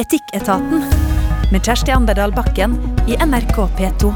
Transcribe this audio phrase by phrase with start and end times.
[0.00, 0.80] Etikketaten
[1.52, 2.72] med Kjersti Anderdal Bakken
[3.04, 4.08] i NRK P2.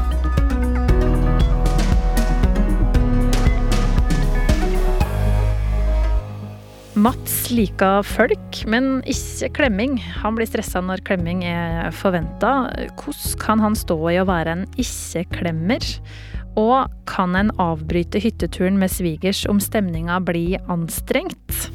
[6.97, 9.99] Mats liker folk, men ikke klemming.
[10.23, 12.55] Han blir stressa når klemming er forventa.
[12.97, 15.85] Hvordan kan han stå i å være en ikke-klemmer?
[16.57, 21.69] Og kan en avbryte hytteturen med svigers om stemninga blir anstrengt?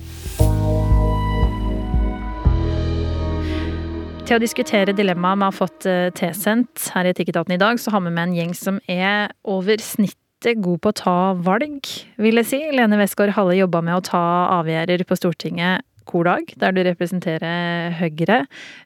[4.30, 7.90] Til å diskutere dilemmaet vi har fått eh, tilsendt her i Etikketaten i dag, så
[7.90, 12.38] har vi med en gjeng som er over snittet god på å ta valg, vil
[12.38, 12.60] jeg si.
[12.70, 14.20] Lene Westgård Halle jobba med å ta
[14.60, 18.36] avgjørelser på Stortinget hver der du representerer Høyre.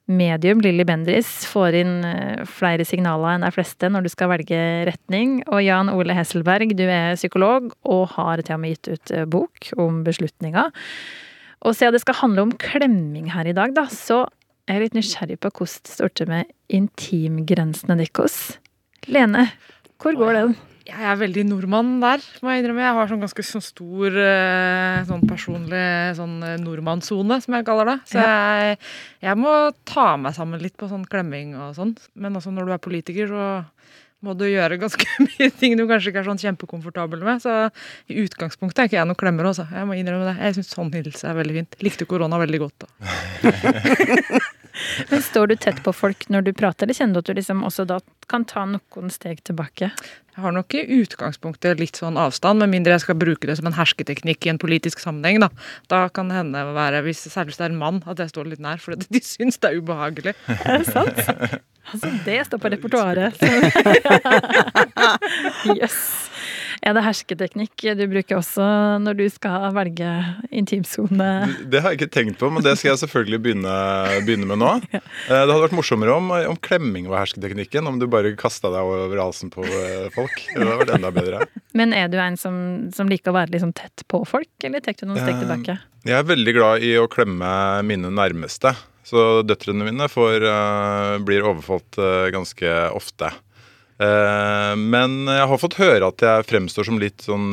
[0.09, 4.60] Medium Lilly Bendris får inn eh, flere signaler enn de fleste når du skal velge
[4.88, 5.42] retning.
[5.51, 9.29] Og Jan Ole Hesselberg, du er psykolog og har til og med gitt ut eh,
[9.29, 10.73] bok om beslutninger.
[11.68, 14.23] Og siden det skal handle om klemming her i dag, da, så
[14.70, 18.38] er litt nysgjerrig på hvordan det står til med intimgrensene deres.
[19.10, 19.48] Lene,
[20.01, 20.54] hvor går den?
[20.84, 22.82] Jeg er veldig nordmann der, må jeg innrømme.
[22.85, 25.85] Jeg har sånn ganske sånn stor eh, sånn personlig
[26.18, 27.95] sånn eh, nordmannssone, som jeg kaller det.
[28.10, 28.74] Så jeg,
[29.24, 29.54] jeg må
[29.88, 31.95] ta meg sammen litt på sånn klemming og sånn.
[32.20, 33.46] Men også når du er politiker, så
[34.24, 37.40] må du gjøre ganske mye ting du kanskje ikke er sånn kjempekomfortabel med.
[37.45, 37.54] Så
[38.12, 39.65] i utgangspunktet er ikke jeg noen klemmer, også.
[39.73, 40.37] Jeg må innrømme det.
[40.42, 41.80] Jeg syns sånn hilse er veldig fint.
[41.85, 42.92] Likte korona veldig godt, da.
[45.10, 47.64] Men Står du tett på folk når du prater, eller kjenner du at du liksom
[47.66, 49.90] også da kan ta noen steg tilbake?
[50.34, 53.68] Jeg har nok i utgangspunktet litt sånn avstand, med mindre jeg skal bruke det som
[53.70, 55.38] en hersketeknikk i en politisk sammenheng.
[55.45, 55.50] Da,
[55.92, 58.50] da kan det hende være, hvis særlig hvis det er en mann, at jeg står
[58.50, 60.34] litt nær, for de syns det er ubehagelig.
[60.64, 61.22] Er det sant?
[61.84, 63.42] Altså, det står på repertoaret.
[65.69, 65.75] Jøss.
[65.76, 65.98] yes.
[66.84, 68.65] Er det hersketeknikk du bruker også
[69.00, 70.09] når du skal velge
[70.53, 71.28] intimsone?
[71.72, 73.76] Det har jeg ikke tenkt på, men det skal jeg selvfølgelig begynne,
[74.26, 74.72] begynne med nå.
[74.93, 75.00] Ja.
[75.28, 77.88] Det hadde vært morsommere om, om, klemming var hersketeknikken.
[77.88, 80.37] Om du bare kasta deg over halsen på eh, folk.
[80.50, 81.47] Det hadde vært enda bedre.
[81.78, 82.56] Men er du en som,
[82.94, 85.78] som liker å være liksom tett på folk, eller tar du noen steg tilbake?
[86.04, 87.48] Jeg er veldig glad i å klemme
[87.88, 88.75] mine nærmeste.
[89.04, 90.44] Så døtrene mine får,
[91.25, 91.98] blir overfalt
[92.32, 93.32] ganske ofte.
[93.94, 97.53] Uh, men jeg har fått høre at jeg fremstår som litt sånn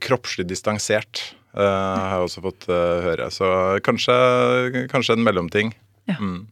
[0.00, 1.32] kroppslig distansert.
[1.56, 3.30] har jeg også fått høre.
[3.32, 3.48] Så
[3.84, 5.74] kanskje, kanskje en mellomting.
[6.08, 6.18] Ja.
[6.20, 6.46] Mm.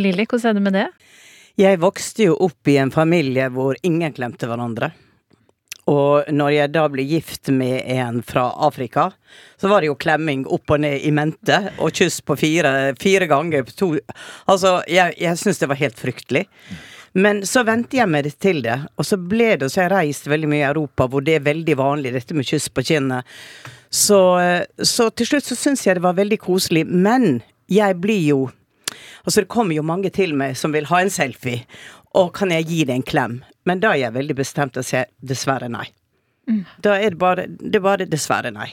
[0.00, 0.88] Lilly, hvordan er det med det?
[1.60, 4.92] Jeg vokste jo opp i en familie hvor ingen klemte hverandre.
[5.90, 9.08] Og når jeg da ble gift med en fra Afrika,
[9.58, 13.26] så var det jo klemming opp og ned i mente, og kyss på fire, fire
[13.30, 13.66] ganger.
[13.80, 13.92] To.
[14.50, 16.44] Altså, jeg, jeg syns det var helt fryktelig.
[17.18, 20.50] Men så vente jeg meg til det, og så ble det så jeg reist veldig
[20.50, 23.26] mye i Europa hvor det er veldig vanlig, dette med kyss på kinnet.
[23.90, 24.20] Så,
[24.86, 28.40] så til slutt så syns jeg det var veldig koselig, men jeg blir jo
[29.20, 31.66] Altså, det kommer jo mange til meg som vil ha en selfie,
[32.16, 33.34] og kan jeg gi deg en klem?
[33.68, 35.84] Men da er jeg veldig bestemt og sier dessverre nei.
[36.48, 36.62] Mm.
[36.82, 38.70] Da er det bare, det er bare dessverre nei.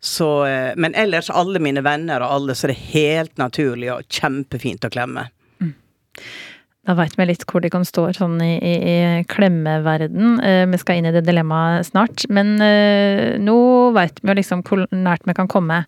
[0.00, 4.08] Så, eh, men ellers, alle mine venner og alle, så er det helt naturlig og
[4.12, 5.28] kjempefint å klemme.
[5.60, 5.72] Mm.
[6.86, 10.38] Da veit vi litt hvor de kan stå sånn i, i, i klemmeverden.
[10.38, 12.28] Eh, vi skal inn i det dilemmaet snart.
[12.30, 13.58] Men eh, nå
[13.96, 15.82] veit vi jo liksom hvor nært vi kan komme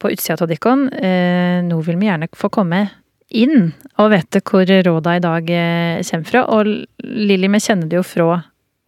[0.00, 0.76] på utsida av dere.
[0.96, 2.86] Eh, nå vil vi gjerne få komme
[3.34, 6.44] inn og vite hvor råda i dag eh, kommer fra.
[6.56, 6.72] Og
[7.04, 8.42] Lilly, vi kjenner det jo fra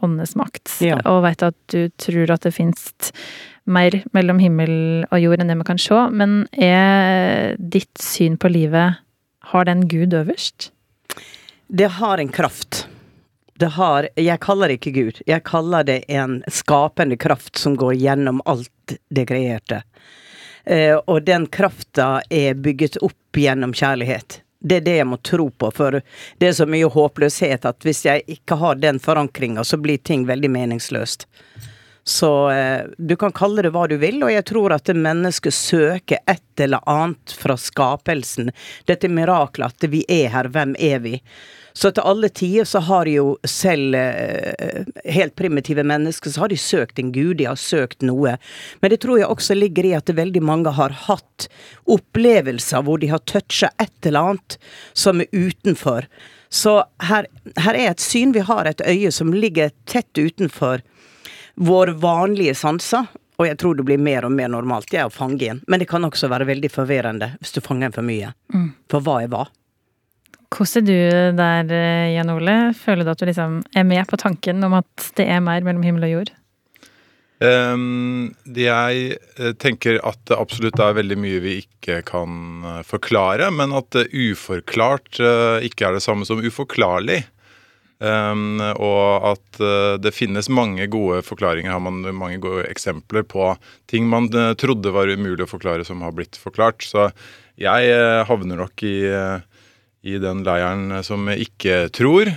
[0.05, 0.99] Åndenes makt, ja.
[1.09, 2.91] og veit at du tror at det fins
[3.65, 4.73] mer mellom himmel
[5.09, 6.01] og jord enn det vi kan se.
[6.13, 9.01] Men er ditt syn på livet
[9.53, 10.71] Har den Gud øverst?
[11.69, 12.88] Det har en kraft.
[13.54, 15.21] Det har Jeg kaller det ikke Gud.
[15.27, 19.82] Jeg kaller det en skapende kraft som går gjennom alt det kreerte.
[20.65, 24.43] Eh, og den krafta er bygget opp gjennom kjærlighet.
[24.60, 26.00] Det er det jeg må tro på, for
[26.38, 30.27] det er så mye håpløshet at hvis jeg ikke har den forankringa, så blir ting
[30.27, 31.27] veldig meningsløst.
[32.09, 36.21] Så eh, du kan kalle det hva du vil, og jeg tror at mennesket søker
[36.31, 38.53] et eller annet fra skapelsen.
[38.87, 41.16] Dette miraklet at vi er her, hvem er vi?
[41.77, 46.60] Så til alle tider så har jo selv eh, helt primitive mennesker så har de
[46.63, 48.39] søkt en gud, de har søkt noe.
[48.81, 51.51] Men det tror jeg også ligger i at veldig mange har hatt
[51.91, 54.60] opplevelser hvor de har toucha et eller annet
[54.95, 56.07] som er utenfor.
[56.48, 56.78] Så
[57.10, 57.27] her,
[57.59, 58.33] her er et syn.
[58.33, 60.86] Vi har et øye som ligger tett utenfor
[61.57, 63.09] våre vanlige sanser.
[63.37, 65.61] Og jeg tror det blir mer og mer normalt det er å fange inn.
[65.69, 68.33] Men det kan også være veldig forvirrende hvis du fanger en for mye.
[68.55, 68.71] Mm.
[68.93, 69.45] For hva er hva?
[70.57, 72.57] Hvordan er du der, eh, Jan Ole?
[72.79, 75.85] Føler du at du liksom er med på tanken om at det er mer mellom
[75.85, 76.35] himmel og jord?
[77.37, 83.51] Um, jeg eh, tenker at det absolutt er veldig mye vi ikke kan eh, forklare,
[83.53, 87.27] men at uforklart uh, ikke er det samme som uforklarlig.
[87.97, 93.54] Um, og at uh, det finnes mange gode forklaringer, har man mange gode eksempler på
[93.89, 96.84] ting man uh, trodde var umulig å forklare, som har blitt forklart.
[96.84, 97.09] Så
[97.57, 97.95] jeg
[98.28, 98.98] havner nok i,
[100.04, 102.28] i den leiren som ikke tror.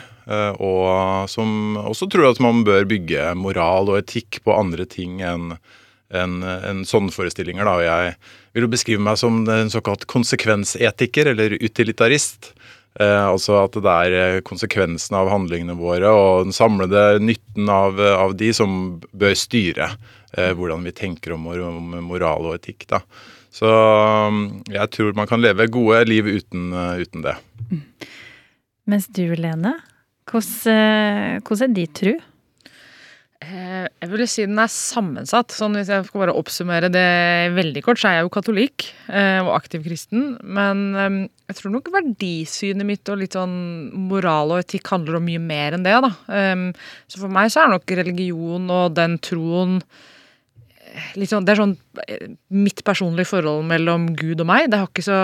[0.63, 5.57] Og som også tror at man bør bygge moral og etikk på andre ting enn
[6.09, 7.67] en, en sånne forestillinger.
[7.67, 7.75] Da.
[7.83, 8.13] Jeg
[8.55, 12.53] vil jo beskrive meg som en såkalt konsekvensetiker, eller utilitarist.
[12.99, 17.95] Eh, altså at det er eh, konsekvensene av handlingene våre og den samlede nytten av,
[17.95, 18.73] av de som
[19.15, 19.87] bør styre
[20.35, 22.89] eh, hvordan vi tenker om, om, moral og etikk.
[22.91, 22.99] Da.
[23.55, 24.41] Så mm,
[24.75, 27.37] jeg tror man kan leve gode liv uten, uten det.
[27.69, 27.85] Mm.
[28.89, 29.77] Mens du, Lene,
[30.27, 32.17] hvordan, hvordan er din tro?
[33.39, 35.53] Eh, jeg vil si den er sammensatt.
[35.55, 39.39] sånn Hvis jeg skal bare oppsummere det veldig kort, så er jeg jo katolikk eh,
[39.39, 40.33] og aktiv kristen.
[40.43, 43.55] Men eh, jeg tror nok verdisynet mitt og litt sånn
[44.09, 45.95] moral og etikk handler om mye mer enn det.
[46.03, 46.11] da.
[47.09, 49.79] Så for meg så er nok religion og den troen
[51.29, 51.75] sånn, Det er sånn
[52.05, 54.69] eh, mitt personlige forhold mellom Gud og meg.
[54.71, 55.17] Det har ikke så,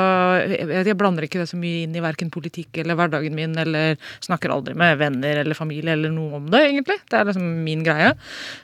[0.45, 3.99] jeg, jeg blander ikke det så mye inn i verken politikk eller hverdagen min, eller
[4.25, 6.99] snakker aldri med venner eller familie eller noe om det, egentlig.
[7.09, 8.15] Det er liksom min greie.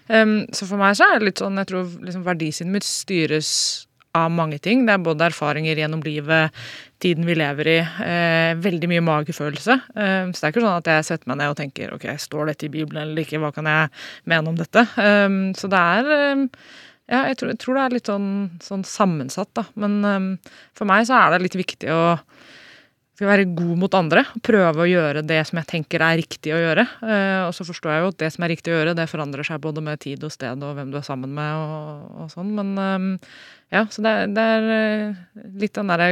[0.09, 3.51] Um, så for meg så er det litt sånn, jeg tror liksom verdisynet mitt styres
[4.17, 4.85] av mange ting.
[4.85, 6.51] Det er både erfaringer gjennom livet,
[7.01, 9.73] tiden vi lever i, eh, veldig mye magefølelse.
[9.95, 12.51] Eh, så det er ikke sånn at jeg setter meg ned og tenker ok, står
[12.51, 13.89] dette i Bibelen eller ikke, hva kan jeg
[14.25, 14.85] mene om dette?
[14.97, 16.57] Eh, så det er
[17.11, 18.31] ja, jeg tror, jeg tror, det er litt sånn,
[18.63, 19.65] sånn sammensatt, da.
[19.83, 20.27] Men um,
[20.77, 22.01] for meg så er det litt viktig å
[23.21, 24.23] være god mot andre.
[24.41, 26.87] Prøve å gjøre det som jeg tenker er riktig å gjøre.
[27.03, 29.47] Uh, og så forstår jeg jo at det som er riktig å gjøre, det forandrer
[29.47, 32.55] seg både med tid og sted og hvem du er sammen med og, og sånn.
[32.57, 33.11] Men um,
[33.71, 35.19] ja, så det, det er eh,
[35.61, 36.09] litt den derre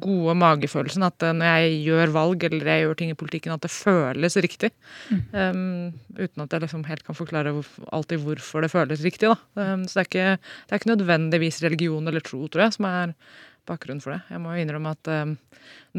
[0.00, 3.66] gode magefølelsen at eh, når jeg gjør valg eller jeg gjør ting i politikken, at
[3.66, 4.70] det føles riktig.
[5.12, 5.20] Mm.
[5.36, 7.52] Um, uten at jeg liksom helt kan forklare
[7.92, 9.28] alltid hvorfor det føles riktig.
[9.28, 9.36] da.
[9.60, 12.88] Um, så det er, ikke, det er, ikke, nødvendigvis religion eller tro, tror jeg, som
[12.88, 13.16] er
[13.68, 14.22] bakgrunnen for det.
[14.32, 15.38] Jeg må jo innrømme at um,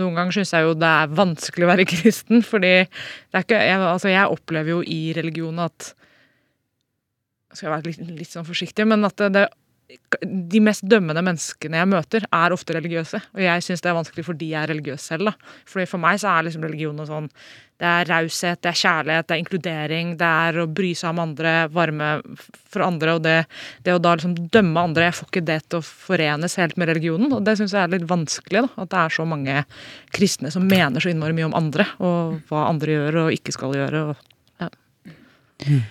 [0.01, 3.65] noen ganger syns jeg jo det er vanskelig å være kristen, fordi det er ikke
[3.69, 5.93] jeg, Altså, jeg opplever jo i religionen at
[7.53, 9.51] skal jeg være litt, litt sånn forsiktig, men at det, det
[10.23, 13.19] de mest dømmende menneskene jeg møter, er ofte religiøse.
[13.35, 15.29] Og jeg syns det er vanskelig fordi jeg er religiøs selv.
[15.29, 15.53] da.
[15.69, 17.29] Fordi For meg så er liksom religion noe sånn
[17.83, 21.19] Det er raushet, det er kjærlighet, det er inkludering, det er å bry seg om
[21.19, 22.11] andre, varme
[22.71, 23.15] for andre.
[23.17, 23.37] Og det,
[23.83, 26.93] det å da liksom dømme andre Jeg får ikke det til å forenes helt med
[26.93, 27.33] religionen.
[27.33, 28.67] Og det syns jeg er litt vanskelig.
[28.67, 29.65] da, At det er så mange
[30.15, 33.75] kristne som mener så innmari mye om andre, og hva andre gjør og ikke skal
[33.81, 34.05] gjøre.
[34.13, 34.71] og ja.
[35.67, 35.83] Mm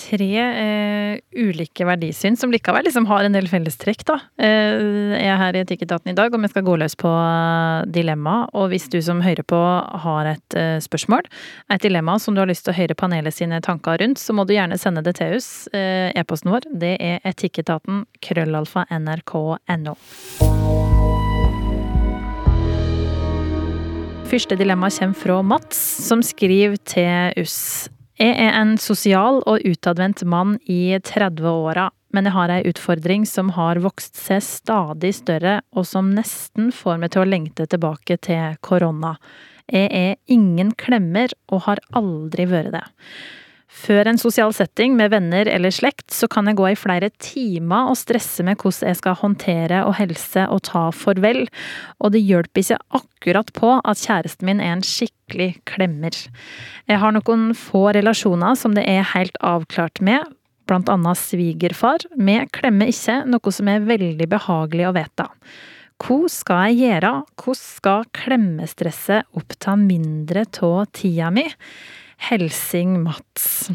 [0.00, 4.16] tre eh, ulike verdisyn som likevel liksom har en del fellestrekk, da.
[4.40, 7.84] Eh, jeg er her i Etikketaten i dag, og vi skal gå løs på uh,
[7.90, 8.42] dilemma.
[8.56, 9.60] Og hvis du som hører på
[10.04, 11.28] har et eh, spørsmål,
[11.72, 14.46] et dilemma som du har lyst til å høre panelet sine tanker rundt, så må
[14.46, 15.68] du gjerne sende det til oss.
[15.74, 19.96] Uh, E-posten vår, det er etikketaten krøllalfa nrk.no.
[24.30, 27.90] Første dilemma kommer fra Mats, som skriver til oss.
[28.20, 33.54] Jeg er en sosial og utadvendt mann i 30-åra, men jeg har ei utfordring som
[33.56, 38.58] har vokst seg stadig større, og som nesten får meg til å lengte tilbake til
[38.60, 39.14] korona.
[39.72, 42.84] Jeg er ingen klemmer, og har aldri vært det.
[43.70, 47.92] Før en sosial setting med venner eller slekt, så kan jeg gå i flere timer
[47.92, 51.44] og stresse med hvordan jeg skal håndtere og helse og ta farvel,
[52.02, 56.18] og det hjelper ikke akkurat på at kjæresten min er en skikkelig klemmer.
[56.90, 60.26] Jeg har noen få relasjoner som det er helt avklart med,
[60.66, 62.02] blant annet svigerfar.
[62.18, 65.30] Vi klemmer ikke, noe som er veldig behagelig å vite.
[66.00, 71.46] Hva skal jeg gjøre, hvordan skal klemmestresset oppta mindre av tida mi?
[72.20, 73.70] Helsing Mats.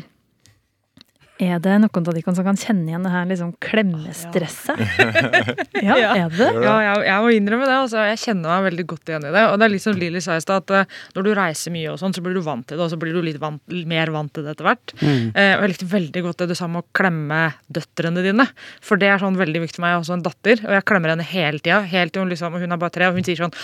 [1.35, 4.79] Er det noen av de som kan kjenne igjen det her liksom klemmestresset?
[5.85, 6.47] Ja, ja er det?
[6.63, 7.75] Ja, jeg, jeg, må innrømme det.
[7.75, 9.41] Altså, jeg kjenner meg veldig godt igjen i det.
[9.51, 11.89] Og det er litt som Lilly sa i stad, at uh, når du reiser mye,
[11.91, 14.11] og sånn, så blir du vant til det, og så blir du litt vant, mer
[14.15, 14.93] vant til det etter hvert.
[15.01, 15.35] Mm.
[15.35, 17.41] Uh, og jeg likte veldig godt det du sa med å klemme
[17.77, 18.47] døtrene dine.
[18.85, 19.93] For det er sånn veldig viktig for meg.
[19.93, 21.81] Jeg har også en datter, og jeg klemmer henne hele tida.
[21.91, 23.55] Helt til hun liksom, hun er bare tre, og hun sier sånn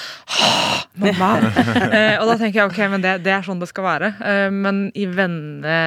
[1.06, 1.32] mamma.
[1.40, 4.14] uh, og da tenker jeg ok, men det, det er sånn det skal være.
[4.52, 5.80] men i venne,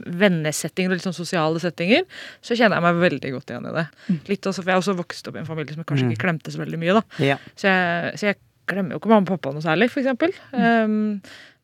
[0.00, 2.06] vennesetting, litt sånn sånn sosiale settinger,
[2.44, 3.86] så kjenner jeg meg veldig godt igjen i det.
[4.06, 4.20] Mm.
[4.30, 6.24] Litt også, for Jeg har også vokst opp i en familie som kanskje ikke mm.
[6.24, 6.96] klemte så veldig mye.
[7.00, 7.04] da.
[7.32, 7.38] Ja.
[7.54, 8.40] Så, jeg, så, jeg,
[8.70, 10.36] klemmer jo ikke mamma og pappa noe særlig, f.eks.
[10.54, 11.18] Um,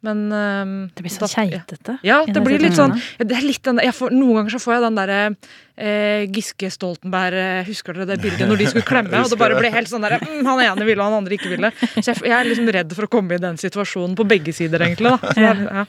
[0.06, 1.96] Men um, Det blir så keitete.
[2.06, 4.56] Ja, i det blir litt sånn ja, det er litt den, jeg får, Noen ganger
[4.56, 5.20] så får jeg den derre
[5.76, 9.22] eh, Giske Stoltenberg eh, Husker dere det bildet når de skulle klemme?
[9.22, 11.72] Og det bare ble helt sånn der, mm, Han ene ville, han andre ikke ville.
[11.96, 14.82] Så jeg, jeg er liksom redd for å komme i den situasjonen på begge sider,
[14.86, 15.14] egentlig.
[15.16, 15.86] da er, ja.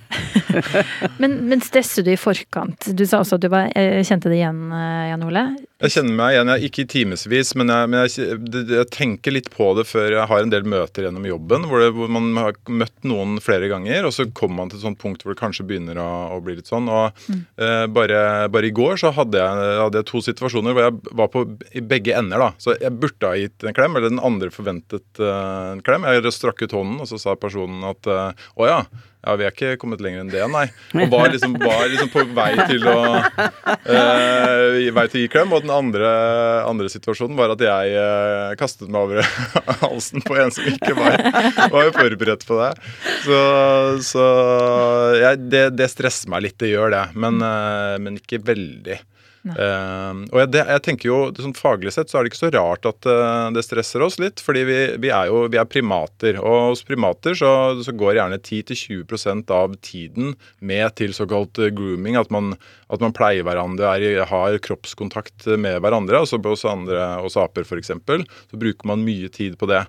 [1.21, 2.89] Men, men stresser du i forkant?
[2.97, 5.45] Du sa også at du var, eh, kjente det igjen, eh, Jan Ole.
[5.77, 8.37] Jeg kjenner meg igjen, jeg, ikke i timevis, men, jeg, men jeg,
[8.73, 11.91] jeg tenker litt på det før jeg har en del møter gjennom jobben, hvor, det,
[11.93, 15.21] hvor man har møtt noen flere ganger, og så kommer man til et sånt punkt
[15.21, 16.89] hvor det kanskje begynner å, å bli litt sånn.
[16.89, 18.21] Og eh, bare,
[18.53, 21.43] bare i går så hadde jeg, hadde jeg to situasjoner hvor jeg var på
[21.77, 22.41] i begge ender.
[22.41, 22.49] da.
[22.61, 26.07] Så jeg burde ha gitt en klem, eller den andre forventet uh, en klem.
[26.07, 28.81] Jeg strakk ut hånden, og så sa personen at eh, å ja.
[29.27, 30.67] Ja, Vi er ikke kommet lenger enn det, nei.
[30.95, 35.51] Og var liksom, var liksom på vei til å eh, vei til gi klem.
[35.51, 36.11] Og den andre,
[36.67, 39.27] andre situasjonen var at jeg eh, kastet meg over
[39.83, 41.19] halsen på en som ikke var,
[41.73, 42.71] var forberedt på det.
[43.25, 43.41] Så,
[44.13, 44.29] så
[45.19, 47.05] ja, det, det stresser meg litt, det gjør det.
[47.19, 49.01] Men, eh, men ikke veldig.
[49.45, 52.51] Eh, og jeg, det, jeg tenker jo, sånn Faglig sett så er det ikke så
[52.53, 54.41] rart at uh, det stresser oss litt.
[54.43, 56.39] fordi vi, vi er jo vi er primater.
[56.41, 57.51] Og hos primater så,
[57.83, 62.19] så går gjerne 10-20% av tiden med til såkalt eh, grooming.
[62.19, 62.55] At man,
[62.87, 66.21] at man pleier hverandre, er, har kroppskontakt med hverandre.
[66.23, 67.91] Altså hos, andre, hos aper f.eks.
[67.91, 69.83] Så bruker man mye tid på det.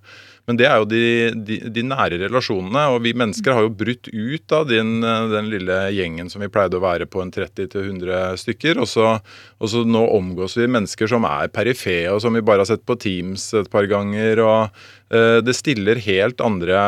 [0.49, 1.03] Men det er jo de,
[1.45, 2.87] de, de nære relasjonene.
[2.95, 4.99] Og vi mennesker har jo brutt ut av den,
[5.31, 8.81] den lille gjengen som vi pleide å være på en 30-100 stykker.
[8.83, 9.13] Og så,
[9.61, 12.87] og så nå omgås vi mennesker som er perifere, og som vi bare har sett
[12.89, 14.43] på Teams et par ganger.
[14.43, 16.79] og det stiller helt andre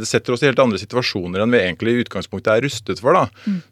[0.00, 3.12] Det setter oss i helt andre situasjoner enn vi egentlig i utgangspunktet er rustet for.
[3.12, 3.26] da.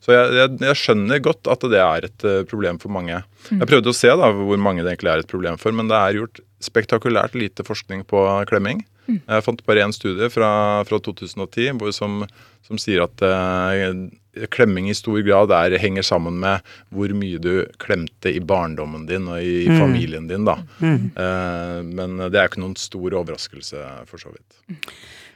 [0.04, 3.22] Så jeg, jeg, jeg skjønner godt at det er et eh, problem for mange.
[3.48, 5.96] Jeg prøvde å se da hvor mange det egentlig er et problem for, men det
[5.96, 8.20] er gjort spektakulært lite forskning på
[8.50, 8.84] klemming.
[9.06, 10.50] Jeg fant bare én studie fra,
[10.88, 12.22] fra 2010 hvor, som,
[12.66, 17.66] som sier at eh, klemming i stor grad er, henger sammen med hvor mye du
[17.82, 20.46] klemte i barndommen din og i familien din.
[20.48, 20.58] da.
[20.80, 24.88] Eh, men det er ikke noen stor overraskelse, for så vidt.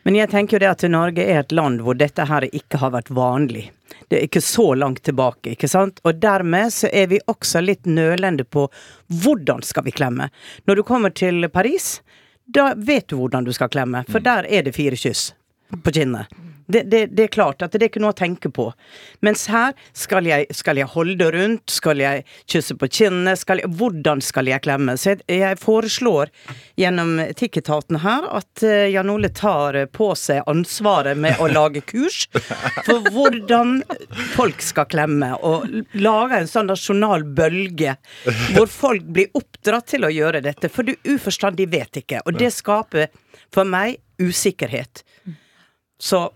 [0.09, 2.95] Men jeg tenker jo det at Norge er et land hvor dette her ikke har
[2.95, 3.69] vært vanlig.
[4.09, 6.01] Det er ikke så langt tilbake, ikke sant?
[6.09, 8.69] Og dermed så er vi også litt nølende på
[9.13, 10.31] hvordan skal vi klemme.
[10.65, 11.99] Når du kommer til Paris,
[12.55, 15.35] da vet du hvordan du skal klemme, for der er det fire kyss
[15.85, 16.27] på kinnet.
[16.69, 18.67] Det, det, det er klart at det er ikke noe å tenke på.
[19.25, 23.71] Mens her skal jeg, skal jeg holde rundt, skal jeg kysse på kinnet, skal jeg,
[23.81, 24.97] hvordan skal jeg klemme?
[25.01, 26.33] Så jeg, jeg foreslår
[26.79, 32.27] gjennom Etikketaten her at eh, Jan Ole tar på seg ansvaret med å lage kurs
[32.85, 33.79] for hvordan
[34.35, 35.65] folk skal klemme, og
[35.97, 37.97] lage en sånn nasjonal bølge
[38.55, 42.53] hvor folk blir oppdratt til å gjøre dette, for du uforstandig vet ikke, og det
[42.55, 43.09] skaper
[43.55, 45.05] for meg usikkerhet.
[45.99, 46.29] Så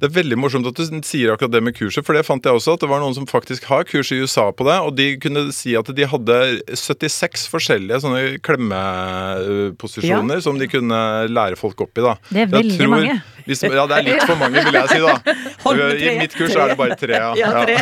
[0.00, 2.56] Det er veldig morsomt at du sier akkurat det med kurset, for det fant jeg
[2.56, 2.74] også.
[2.76, 5.46] At det var noen som faktisk har kurs i USA på det, og de kunne
[5.54, 6.38] si at de hadde
[6.74, 10.98] 76 forskjellige sånne klemmeposisjoner som de kunne
[11.30, 12.04] lære folk opp i.
[12.04, 12.16] da.
[12.30, 13.14] Det er veldig tror, mange.
[13.44, 15.14] Hvis, ja, det er litt for mange, vil jeg si, da.
[16.08, 17.14] I mitt kurs er det bare tre.
[17.20, 17.30] Ja.
[17.38, 17.76] Ja, tre.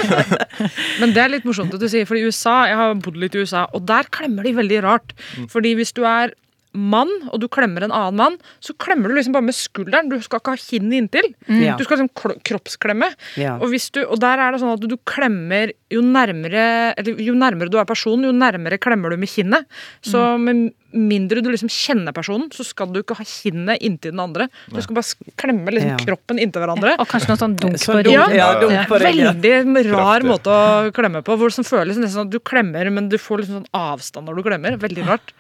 [1.01, 3.37] Men det er litt morsomt at du sier, for i USA, jeg har bodd litt
[3.39, 5.17] i USA, og der klemmer de veldig rart.
[5.53, 6.35] Fordi hvis du er
[6.75, 10.09] mann, og du klemmer en annen mann, så klemmer du liksom bare med skulderen.
[10.09, 11.29] Du skal ikke ha kinnet inntil.
[11.49, 11.77] Ja.
[11.77, 13.11] Du skal liksom kroppsklemme.
[13.41, 13.59] Ja.
[13.61, 17.35] Og, hvis du, og der er det sånn at du klemmer jo nærmere, eller jo
[17.37, 19.69] nærmere du er personen, jo nærmere klemmer du med kinnet.
[20.01, 24.21] Så med mindre du liksom kjenner personen, så skal du ikke ha kinnet inntil den
[24.25, 24.49] andre.
[24.73, 26.01] Du skal bare klemme liksom Ja.
[26.01, 26.97] kroppen inntil hverandre.
[27.01, 28.35] Og kanskje noe sånn dunk på ryggen.
[28.37, 28.85] ja, ja.
[28.89, 31.37] Veldig rar måte å klemme på.
[31.37, 34.37] Hvor som føles nesten sånn at du klemmer, men du får liksom sånn avstand når
[34.37, 34.77] du klemmer.
[34.81, 35.33] Veldig rart.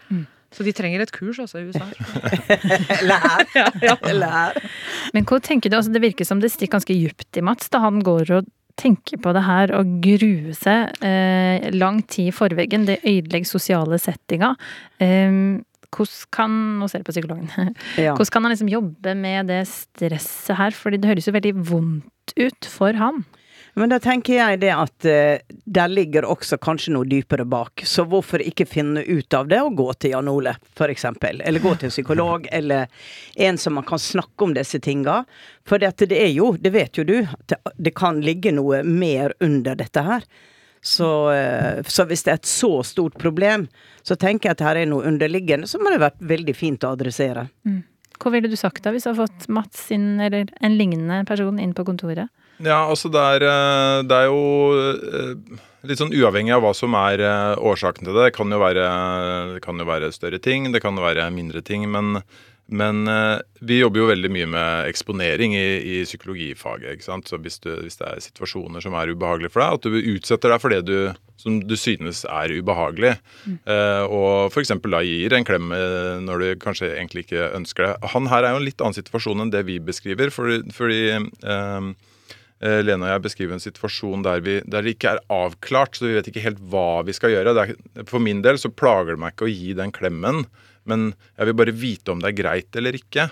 [0.52, 1.86] Så de trenger et kurs altså i USA.
[3.08, 3.46] lær.
[3.56, 3.96] Ja, ja.
[4.12, 4.58] Lær.
[5.16, 7.82] Men hva tenker du, altså det virker som det stikker ganske djupt i Mats da
[7.84, 12.86] han går og tenker på det her og gruer seg eh, lang tid i forveggen.
[12.88, 14.54] Det ødelegger sosiale settinga.
[15.02, 15.60] Eh,
[15.92, 17.50] hvordan kan Nå ser jeg på psykologen.
[18.00, 18.14] Ja.
[18.16, 20.72] Hvordan kan han liksom jobbe med det stresset her?
[20.76, 23.24] Fordi det høres jo veldig vondt ut for han.
[23.74, 27.84] Men da tenker jeg det at uh, der ligger også kanskje noe dypere bak.
[27.88, 30.54] Så hvorfor ikke finne ut av det og gå til Jan Ole,
[30.92, 31.40] eksempel.
[31.40, 32.92] Eller gå til en psykolog, eller
[33.34, 35.22] en som man kan snakke om disse tinga.
[35.68, 39.32] For det, det er jo, det vet jo du, at det, kan ligge noe mer
[39.40, 40.26] under dette her.
[40.82, 43.68] Så, eh, så hvis det er et så stort problem,
[44.02, 47.46] så tenker jeg at her er noe underliggende som hadde vært veldig fint å adressere.
[48.18, 51.60] Hva ville du sagt da hvis du hadde fått Mats inn, eller en lignende person
[51.62, 52.28] inn på kontoret?
[52.62, 54.44] Ja, altså det er, eh, det er jo
[54.78, 58.30] eh, litt sånn uavhengig av hva som er eh, årsaken til det.
[58.30, 58.86] Det kan jo være,
[59.64, 61.88] kan jo være større ting, det kan være mindre ting.
[61.90, 62.22] Men
[62.72, 63.04] Men
[63.60, 66.94] vi jobber jo veldig mye med eksponering i, i psykologifaget.
[66.94, 67.28] ikke sant?
[67.28, 70.48] Så hvis, du, hvis, det er situasjoner som er ubehagelige for deg, at du utsetter
[70.48, 73.58] deg for det du, som du synes er ubehagelig, mm.
[73.66, 74.72] eh, og f.eks.
[74.86, 75.68] da gir en klem
[76.24, 77.92] når du kanskje egentlig ikke ønsker det.
[78.14, 81.92] Han her er jo en litt annen situasjon enn det vi beskriver, fordi, fordi eh,
[82.62, 86.12] Lene og jeg beskriver en situasjon der, vi, der, det ikke er avklart, så vi
[86.14, 87.54] vet ikke helt hva vi skal gjøre.
[87.58, 87.72] Er,
[88.06, 90.44] for min del så plager det meg ikke å gi den klemmen
[90.88, 93.28] men jeg vil bare vite om det er greit eller ikke.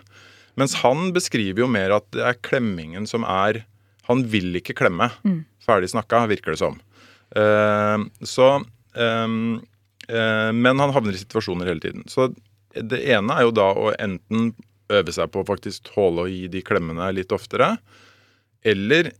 [0.60, 3.64] Mens han beskriver jo mer at det er klemmingen som er
[4.08, 5.06] Han vil ikke klemme.
[5.22, 5.44] Mm.
[5.62, 6.80] Ferdig snakka, virker det som.
[7.30, 8.56] Uh, så
[8.96, 9.60] um,
[10.10, 12.02] uh, Men han havner i situasjoner hele tiden.
[12.10, 12.32] Så
[12.74, 14.50] det ene er jo da å enten
[14.90, 17.76] øve seg på å faktisk tåle å gi de klemmene litt oftere,
[18.66, 19.12] eller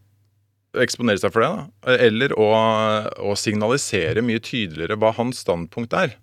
[0.81, 1.95] eksponere seg for det, da.
[2.07, 2.49] Eller å,
[3.27, 6.15] å signalisere mye tydeligere hva hans standpunkt er.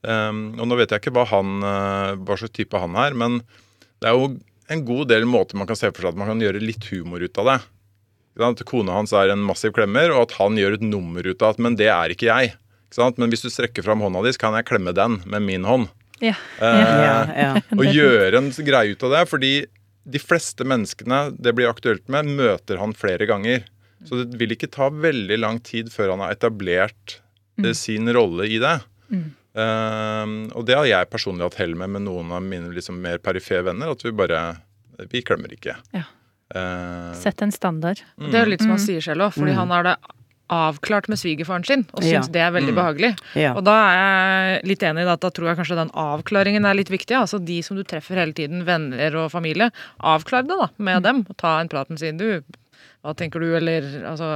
[0.00, 3.42] Um, og nå vet jeg ikke hva, han, uh, hva slags type han er, men
[4.00, 4.30] det er jo
[4.72, 7.20] en god del måter man kan se for seg at man kan gjøre litt humor
[7.20, 7.58] ut av det.
[8.46, 11.56] At kona hans er en massiv klemmer, og at han gjør et nummer ut av
[11.56, 12.54] at 'men det er ikke jeg'.
[12.90, 15.64] Ikke men hvis du strekker fram hånda di, så kan jeg klemme den med min
[15.64, 15.90] hånd.
[16.20, 16.34] Ja.
[16.58, 17.52] Uh, ja, ja.
[17.78, 19.28] Og gjøre en greie ut av det.
[19.28, 19.52] Fordi
[20.04, 23.66] de fleste menneskene det blir aktuelt med, møter han flere ganger.
[24.08, 27.18] Så det vil ikke ta veldig lang tid før han har etablert
[27.60, 27.74] mm.
[27.76, 28.78] sin rolle i det.
[29.10, 29.26] Mm.
[29.50, 33.20] Uh, og det har jeg personlig hatt hell med med noen av mine liksom, mer
[33.22, 33.92] perifere venner.
[33.92, 34.40] At vi bare
[35.10, 35.76] Vi klemmer ikke.
[35.96, 36.04] Ja.
[36.54, 38.02] Uh, Sett en standard.
[38.16, 38.30] Mm.
[38.30, 39.60] Det er jo litt som han sier selv òg, fordi mm.
[39.60, 39.94] han har det
[40.50, 42.32] avklart med svigerfaren sin og syns ja.
[42.34, 42.78] det er veldig mm.
[42.78, 43.10] behagelig.
[43.38, 43.52] Ja.
[43.54, 46.66] Og da er jeg litt enig i det at da tror jeg kanskje den avklaringen
[46.66, 47.16] er litt viktig.
[47.18, 51.06] Altså de som du treffer hele tiden, venner og familie, avklar det da med mm.
[51.06, 51.22] dem.
[51.28, 52.42] og Ta en prat med sin du,
[53.00, 54.32] hva tenker du, eller altså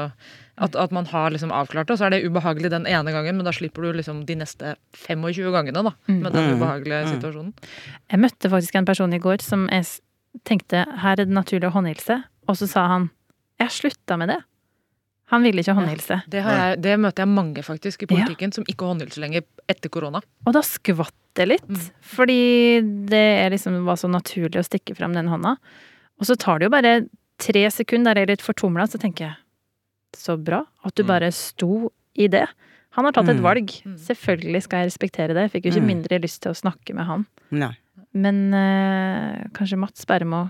[0.55, 3.35] at, at, man har liksom avklart det, og så er det ubehagelig den ene gangen,
[3.37, 6.21] men da slipper du liksom de neste 25 gangene da, mm.
[6.21, 6.55] med den mm.
[6.55, 7.13] ubehagelige mm.
[7.17, 7.53] situasjonen.
[8.13, 9.89] Jeg møtte faktisk en person i går som jeg
[10.47, 13.11] tenkte her er det naturlig å håndhilse, og så sa han
[13.63, 14.41] jeg slutta med det.
[15.33, 16.19] Han ville ikke håndhilse.
[16.27, 18.59] Ja, det, jeg, det, møter jeg mange faktisk i politikken ja.
[18.59, 20.21] som ikke håndhilser lenger etter korona.
[20.45, 21.87] Og da skvatt det litt, mm.
[22.07, 22.43] fordi
[23.11, 25.57] det liksom var så naturlig å stikke frem den hånda.
[26.21, 26.93] Og så tar det jo bare
[27.43, 29.41] tre sekunder, der jeg er litt fortumla, så tenker jeg
[30.15, 31.09] så bra at du mm.
[31.09, 32.45] bare sto i det.
[32.95, 33.47] Han har tatt et mm.
[33.47, 33.73] valg.
[33.83, 33.97] Mm.
[33.99, 35.49] Selvfølgelig skal jeg respektere det.
[35.49, 37.25] Jeg fikk jo ikke mindre lyst til å snakke med han.
[37.55, 37.73] Nei.
[38.15, 40.45] Men øh, kanskje Mats bare må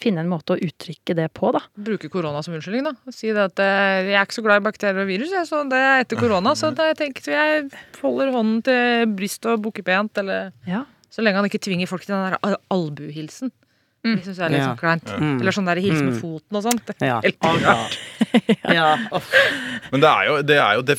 [0.00, 1.62] finne en måte å uttrykke det på, da.
[1.88, 3.14] Bruke korona som unnskyldning, da.
[3.14, 5.62] Si det at øh, jeg er ikke så glad i bakterier og virus, jeg, så
[5.70, 6.56] det er etter korona.
[6.58, 7.68] Så da jeg tenker jeg
[8.02, 10.84] holder hånden til brystet og bukker pent, eller ja.
[11.12, 13.52] Så lenge han ikke tvinger folk til den der albuhilsen.
[14.06, 14.18] Mm.
[14.20, 15.08] Det syns jeg er litt sånn kleint.
[15.18, 15.38] Mm.
[15.40, 16.18] Eller sånn der hilse med mm.
[16.20, 16.92] foten og sånt.
[17.02, 17.16] Ja.
[17.24, 17.96] Helt rart.
[18.76, 18.90] ja.
[19.92, 20.98] Men det er jo, det, er jo det,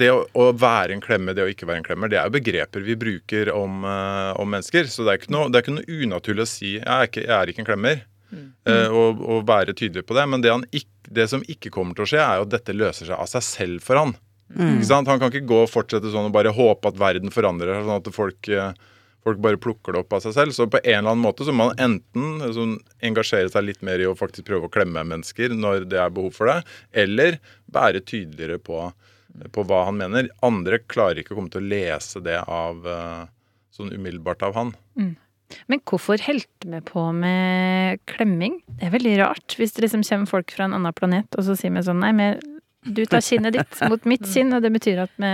[0.00, 2.84] det å, være en klemmer, det å ikke være en klemmer, det er jo begreper
[2.86, 4.88] vi bruker om, uh, om mennesker.
[4.92, 7.26] Så det er, ikke noe, det er ikke noe unaturlig å si jeg er ikke,
[7.26, 8.04] jeg er ikke en klemmer.
[8.32, 8.48] Mm.
[8.68, 10.26] Uh, og, og, være tydelig på det.
[10.32, 13.10] Men det, ikke, det, som ikke kommer til å skje, er jo at dette løser
[13.10, 14.16] seg av seg selv for han.
[14.54, 14.82] Mm.
[14.94, 18.02] Han kan ikke gå og fortsette sånn og bare håpe at verden forandrer seg, sånn
[18.02, 18.70] at folk uh,
[19.26, 20.54] folk bare plukker det opp av seg selv.
[20.54, 24.02] Så på en eller annen måte så må man enten sånn, engasjere seg litt mer
[24.02, 26.60] i å faktisk prøve å klemme mennesker når det er behov for det,
[27.04, 27.40] eller
[27.74, 28.84] være tydeligere på,
[29.54, 30.30] på hva han mener.
[30.46, 33.22] Andre klarer ikke å komme til å lese det av eh,
[33.74, 34.74] sånn umiddelbart av han.
[34.98, 35.14] Mm.
[35.70, 38.60] Men hvorfor holdt vi på med klemming?
[38.66, 39.56] Det er veldig rart.
[39.58, 42.12] Hvis det liksom kommer folk fra en annen planet, og så sier vi sånn Nei,
[42.16, 42.40] men
[42.86, 45.32] du tar kinnet ditt mot mitt kinn, og det betyr at vi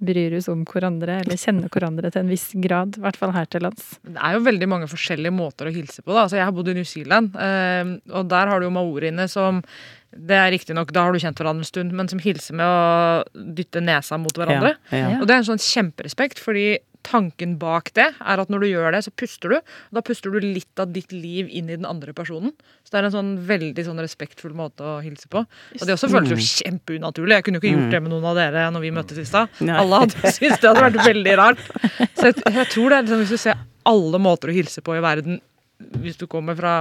[0.00, 2.96] bryr oss om hverandre, eller kjenner hverandre til en viss grad.
[2.96, 3.98] I hvert fall her til lands.
[4.00, 6.14] Det er jo veldig mange forskjellige måter å hilse på.
[6.14, 6.24] da.
[6.24, 9.60] Altså, jeg har bodd i New Zealand, eh, og der har du jo maoriene som
[10.10, 13.44] det er riktignok, da har du kjent hverandre en stund, men som hilser med å
[13.54, 14.72] dytte nesa mot hverandre.
[14.90, 15.18] Ja, ja.
[15.20, 18.94] Og det er en sånn kjemperespekt, fordi tanken bak det er at når du gjør
[18.94, 19.56] det, så puster du.
[19.60, 22.54] Og da puster du litt av ditt liv inn i den andre personen.
[22.84, 25.44] Så det er en sånn veldig sånn respektfull måte å hilse på.
[25.44, 27.38] Og det også føles jo kjempeunaturlig.
[27.38, 27.94] Jeg kunne jo ikke gjort mm.
[27.96, 29.52] det med noen av dere når vi møttes i stad.
[29.66, 31.62] Alle hadde syntes det hadde vært veldig rart.
[32.18, 34.98] Så jeg, jeg tror det er liksom, hvis du ser alle måter å hilse på
[34.98, 35.40] i verden
[36.00, 36.74] hvis du kommer fra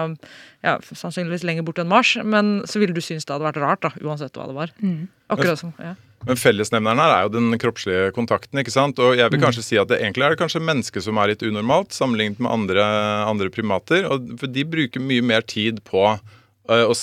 [0.65, 3.85] ja, sannsynligvis lenger bort enn Mars, men så ville du synes det hadde vært rart,
[3.85, 4.73] da, uansett hva det var.
[4.83, 5.07] Mm.
[5.31, 5.95] Akkurat som, ja.
[6.27, 8.59] Men fellesnevneren her er jo den kroppslige kontakten.
[8.59, 8.99] ikke sant?
[8.99, 9.45] Og jeg vil mm.
[9.45, 12.51] kanskje si at det egentlig er det kanskje mennesket som er litt unormalt, sammenlignet med
[12.51, 12.87] andre,
[13.29, 14.07] andre primater.
[14.09, 16.97] Og for de bruker mye mer tid på uh, å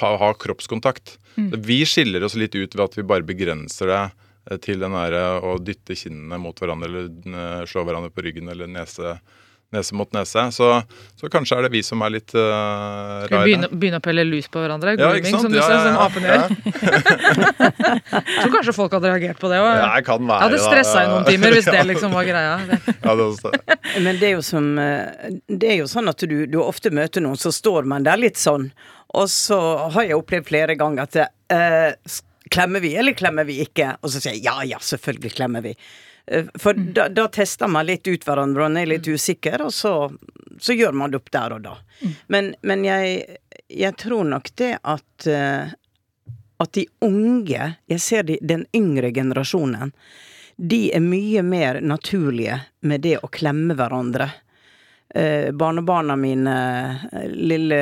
[0.00, 1.18] ha, ha kroppskontakt.
[1.36, 1.52] Mm.
[1.68, 5.18] Vi skiller oss litt ut ved at vi bare begrenser det uh, til den der,
[5.20, 9.18] uh, å dytte kinnene mot hverandre eller slå hverandre på ryggen eller nese,
[9.72, 10.44] nese mot nese.
[10.52, 10.68] Så,
[11.18, 14.24] så kanskje er det vi som er litt uh, Skal vi begynne, begynne å pelle
[14.28, 14.94] lus på hverandre?
[14.94, 15.46] Ja, Grooming, ikke sant?
[15.46, 16.42] som du Ja, ser, ja, som apen gjør.
[18.42, 19.70] Tror kanskje folk hadde reagert på det òg.
[19.72, 22.56] Jeg Jeg hadde stressa i noen timer hvis det liksom var greia.
[22.68, 22.80] Det.
[22.92, 23.54] Ja, det også.
[24.04, 27.24] Men det er jo som eh, Det er jo sånn at du, du ofte møter
[27.24, 28.70] noen, så står man der litt sånn.
[29.16, 29.58] Og så
[29.92, 31.18] har jeg opplevd flere ganger at
[31.52, 32.20] uh,
[32.52, 33.94] Klemmer vi, eller klemmer vi ikke?
[34.04, 35.72] Og så sier jeg ja, ja, selvfølgelig klemmer vi.
[36.32, 39.74] Eh, For da, da tester man litt ut hverandre, og man er litt usikker, og
[39.76, 39.94] så,
[40.58, 41.76] så gjør man det opp der og da.
[42.32, 45.76] Men, men jeg, jeg tror nok det at eh,
[46.62, 49.92] at de unge, jeg ser de, den yngre generasjonen,
[50.56, 54.28] de er mye mer naturlige med det å klemme hverandre.
[55.14, 56.54] Eh, barnebarna mine,
[57.12, 57.80] eh, lille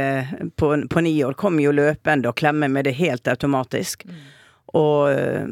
[0.57, 4.07] på, på ni år, kom jo løpende og klemmer med det helt automatisk.
[4.79, 5.47] Og, eh,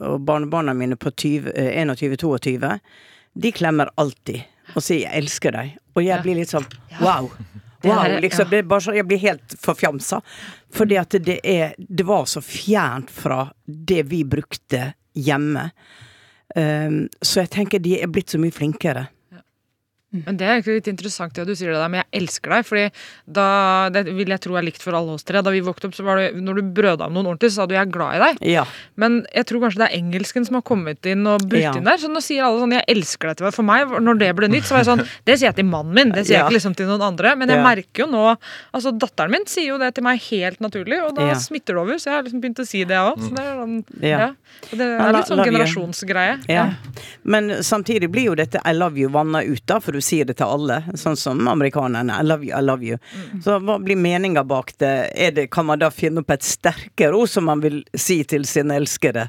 [0.00, 2.78] og barnebarna mine på 20, eh, 21-22,
[3.34, 4.42] de klemmer alltid
[4.74, 5.76] og sier 'jeg elsker deg'.
[5.96, 6.66] Og jeg blir litt sånn
[7.00, 7.30] wow.
[7.82, 8.50] Wow, liksom.
[8.80, 10.20] så, jeg blir helt forfjamsa.
[10.70, 15.70] Fordi at det er Det var så fjernt fra det vi brukte hjemme.
[16.56, 19.08] Um, så jeg tenker de er blitt så mye flinkere.
[20.12, 22.64] Men det er egentlig litt interessant det du sier det der, men jeg elsker deg.
[22.66, 22.86] fordi
[23.30, 25.40] da, Det vil jeg tro er likt for alle oss tre.
[25.40, 27.66] Da vi vokste opp, så var det når du brøda om noen ordentlig, så sa
[27.66, 28.38] du 'jeg er glad i deg'.
[28.42, 28.64] Ja.
[28.96, 31.72] Men jeg tror kanskje det er engelsken som har kommet inn og brutt Ja.
[31.76, 31.96] inn der.
[31.96, 33.54] Så nå sier alle sånn 'jeg elsker deg' til meg.
[33.54, 35.94] For meg, når det ble nytt, så var jeg sånn Det sier jeg til mannen
[35.94, 37.36] min, det sier jeg ikke liksom til noen andre.
[37.36, 37.64] Men jeg Ja.
[37.64, 38.36] merker jo nå
[38.74, 41.34] Altså datteren min sier jo det til meg helt naturlig, og da Ja.
[41.34, 41.94] smitter det over.
[41.94, 43.16] Så jeg har liksom begynt å si det òg.
[43.18, 44.18] Så det sånn Ja.
[44.18, 44.32] ja.
[44.72, 45.52] Det er litt sånn love you.
[45.52, 46.48] generasjonsgreie.
[46.48, 46.74] ja.
[47.24, 50.38] Men samtidig blir jo dette 'I love you' vanna ut, da, for du sier det
[50.40, 50.80] til alle.
[50.98, 52.20] Sånn som amerikanerne.
[52.20, 52.98] 'I love you, I love you'.
[53.44, 55.12] Så hva blir meninga bak det?
[55.34, 55.46] Det?
[55.50, 59.28] Kan man da finne opp et sterkere ord som man vil si til sine elskede?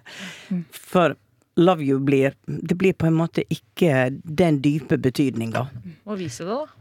[0.72, 1.16] For
[1.58, 5.68] 'love you' blir Det blir på en måte ikke den dype betydninga.
[6.06, 6.81] Må vise det, da.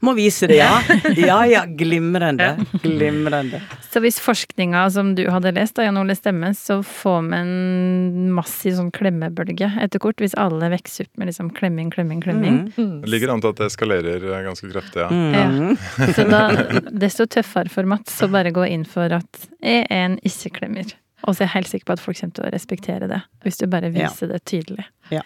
[0.00, 0.80] Må vise det, ja.
[1.16, 2.54] Ja ja, glimrende.
[2.82, 3.60] Glimrende.
[3.92, 8.30] Så hvis forskninga som du hadde lest, da, Jan Ole stemmer, så får vi en
[8.36, 10.20] massiv sånn klemmebølge etter kort.
[10.22, 12.60] Hvis alle vokser opp med liksom klemming, klemming, klemming.
[12.78, 13.00] Mm.
[13.04, 15.10] Det ligger an til at det eskalerer eh, ganske kraftig, ja.
[15.50, 15.76] Mm.
[16.16, 16.42] Så da,
[16.90, 20.94] desto tøffere for Mats å bare gå inn for at jeg er en ikke-klemmer.
[21.28, 23.60] Og så er jeg helt sikker på at folk kommer til å respektere det, hvis
[23.60, 24.08] du bare Ja.
[24.08, 24.86] viser det tydelig.
[25.12, 25.20] Ja.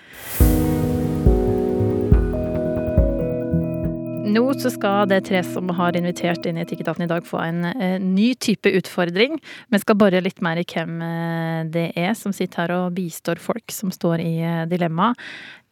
[4.35, 7.67] Nå så skal det tre som har invitert inn i Etikketaten i dag, få en
[7.69, 9.37] eh, ny type utfordring.
[9.71, 13.39] Vi skal bore litt mer i hvem eh, det er som sitter her og bistår
[13.43, 15.13] folk som står i eh, dilemma.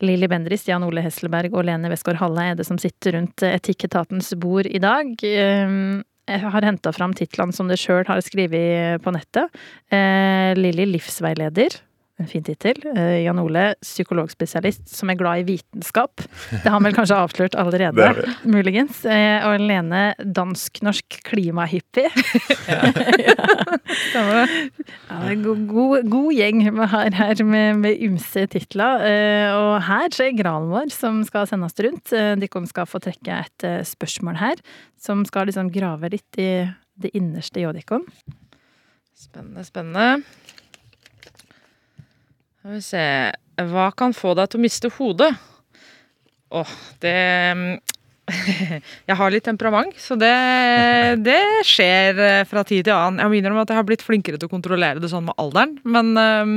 [0.05, 3.57] Lilly Bendriss, Jan Ole Hesselberg og Lene Westgård Halle er det som sitter rundt eh,
[3.59, 5.11] Etikketatens bord i dag.
[5.27, 5.79] Eh,
[6.31, 9.64] jeg har henta fram titlene som dere sjøl har skrevet på nettet.
[9.90, 11.81] Eh, Lilly livsveileder.
[12.23, 12.79] En fin tittel.
[12.95, 16.23] Eh, Jan Ole, psykologspesialist som er glad i vitenskap.
[16.53, 18.13] Det har han vel kanskje avslørt allerede,
[18.47, 19.01] muligens.
[19.03, 22.13] Eh, og Lene, dansk-norsk klimahippie.
[22.71, 22.93] ja.
[23.19, 23.37] ja.
[24.13, 29.03] Ja, det er god, god, god gjeng vi har her med, med ymse titler.
[29.09, 32.15] Eh, og her så er gralen vår som skal sendes rundt.
[32.15, 34.63] Dere skal få trekke et spørsmål her,
[35.01, 36.53] som skal liksom grave litt i
[37.03, 38.03] det innerste i dere.
[39.19, 40.62] Spennende, spennende.
[42.62, 43.07] Skal vi se
[43.72, 45.33] Hva kan få deg til å miste hodet?
[46.55, 47.16] Åh, det
[49.09, 50.31] Jeg har litt temperament, så det,
[51.27, 53.18] det skjer eh, fra tid til annen.
[53.18, 55.75] Jeg må innrømme at jeg har blitt flinkere til å kontrollere det sånn med alderen.
[55.83, 56.55] Men um,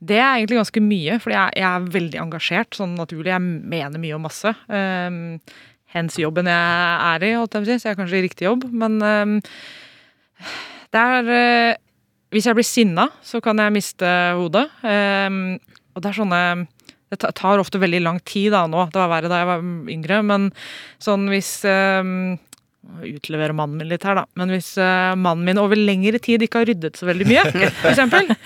[0.00, 3.34] det er egentlig ganske mye, for jeg, jeg er veldig engasjert sånn naturlig.
[3.34, 4.54] Jeg mener mye og masse.
[4.64, 5.20] Um,
[5.92, 8.26] hens jobben jeg er i, holdt jeg på å si, så jeg er kanskje i
[8.30, 8.66] riktig jobb.
[8.72, 9.36] Men um,
[10.96, 11.74] det er øh,
[12.34, 14.66] Hvis jeg blir sinna, så kan jeg miste hodet.
[14.82, 15.60] Um,
[15.94, 16.40] og det er sånne
[17.14, 18.88] Det tar ofte veldig lang tid da nå.
[18.90, 19.62] Det var verre da jeg var
[19.94, 20.50] yngre, men
[21.02, 22.34] sånn hvis um,
[23.04, 24.24] Utlevere mannen min litt her, da.
[24.36, 27.44] Men hvis uh, mannen min over lengre tid ikke har ryddet så veldig mye,
[27.80, 28.28] for eksempel.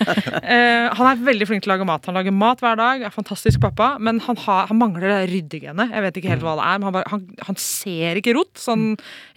[0.49, 2.07] Eh, han er veldig flink til å lage mat.
[2.09, 5.91] Han lager mat hver dag, er fantastisk pappa, men han, har, han mangler det ryddegenet.
[5.93, 8.49] Jeg vet ikke helt hva det er, men han, bare, han, han ser ikke rot.
[8.57, 8.87] Sånn,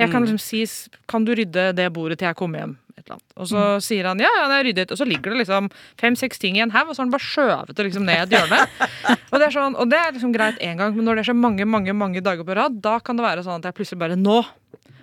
[0.00, 0.62] jeg kan liksom si
[1.10, 2.72] Kan du rydde det bordet til jeg kommer hjem?
[3.02, 3.34] Et eller annet.
[3.42, 4.92] Og så sier han ja, ja, det er ryddet.
[4.94, 7.26] Og så ligger det liksom fem-seks ting i en haug, og så har han bare
[7.26, 8.60] skjøvet det liksom ned i et hjørne.
[9.32, 11.36] Og det er sånn, og det er liksom greit én gang, men når det skjer
[11.40, 14.18] mange mange, mange dager på rad, da kan det være sånn at jeg plutselig bare
[14.20, 14.38] Nå!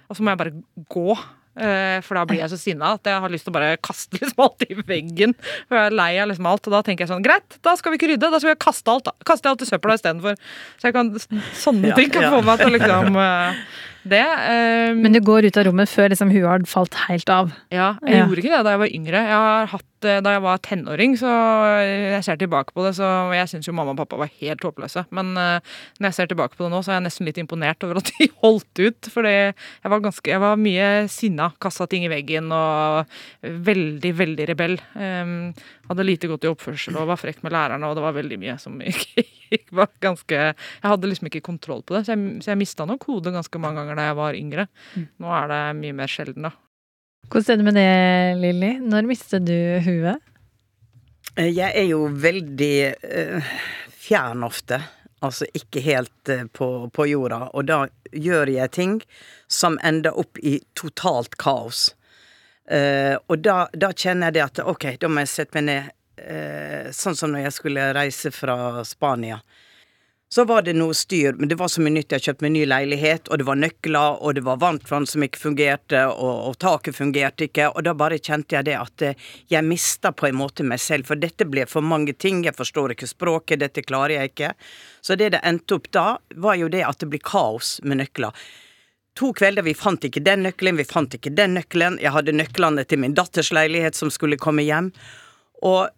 [0.10, 0.54] Og så må jeg bare
[0.94, 1.18] gå.
[1.60, 4.18] eh, For da blir jeg så sinna at jeg har lyst til å bare kaste
[4.22, 5.34] liksom alt i veggen.
[5.68, 6.70] For jeg er lei av liksom alt.
[6.70, 8.30] Og da tenker jeg sånn Greit, da skal vi ikke rydde.
[8.32, 9.14] Da skal vi kaste alt da.
[9.28, 10.38] Kaste alt i søpla istedenfor.
[10.80, 11.12] Så jeg kan,
[11.66, 13.62] sånne ting kan få meg til å liksom eh,
[14.08, 14.24] det.
[14.92, 17.52] Um, Men du går ut av rommet før liksom huet har falt helt av.
[17.72, 18.26] Ja, jeg Ja.
[18.26, 19.20] gjorde ikke det da jeg var yngre.
[19.28, 21.30] Jeg har hatt da jeg var tenåring, så
[21.84, 25.06] jeg ser tilbake på det, så jeg syns jo mamma og pappa var helt håpløse.
[25.16, 27.84] Men eh, når jeg ser tilbake på det nå, så er jeg nesten litt imponert
[27.88, 29.12] over at de holdt ut.
[29.14, 33.20] Fordi jeg var, ganske, jeg var mye sinna, kasta ting i veggen og
[33.70, 34.78] veldig, veldig rebell.
[34.96, 35.52] Um,
[35.90, 38.58] hadde lite godt i oppførsel og var frekk med lærerne, og det var veldig mye
[38.62, 38.80] som
[39.50, 42.86] gikk var ganske Jeg hadde liksom ikke kontroll på det, så jeg, så jeg mista
[42.86, 44.68] nok hodet ganske mange ganger da jeg var yngre.
[45.20, 46.54] Nå er det mye mer sjelden, da.
[47.30, 48.72] Hvordan er det med det, Lilly?
[48.90, 49.54] Når mister du
[49.86, 50.18] huet?
[51.36, 53.52] Eh, Jeg er jo veldig eh,
[53.94, 54.82] fjern ofte.
[55.22, 57.50] Altså ikke helt eh, på, på jorda.
[57.54, 58.98] Og da gjør jeg ting
[59.48, 61.94] som ender opp i totalt kaos.
[62.70, 65.88] Og da, da kjenner jeg det at ok, da må jeg sette meg ned.
[66.94, 69.40] sånn som når jeg skulle reise fra Spania.
[70.32, 72.14] Så var det noe styr, men det var så mye nytt.
[72.14, 75.42] Jeg kjøpte meg ny leilighet, og det var nøkler, og det var varmtvann som ikke
[75.42, 77.72] fungerte, og, og taket fungerte ikke.
[77.74, 81.10] Og da bare kjente jeg det at eh, jeg mista på en måte meg selv,
[81.10, 82.44] for dette ble for mange ting.
[82.46, 84.54] Jeg forstår ikke språket, dette klarer jeg ikke.
[85.02, 88.46] Så det det endte opp da, var jo det at det blir kaos med nøkler.
[89.18, 91.98] To kvelder, vi fant ikke den nøkkelen, vi fant ikke den nøkkelen.
[92.06, 94.94] Jeg hadde nøklene til min datters leilighet som skulle komme hjem.
[95.66, 95.90] Og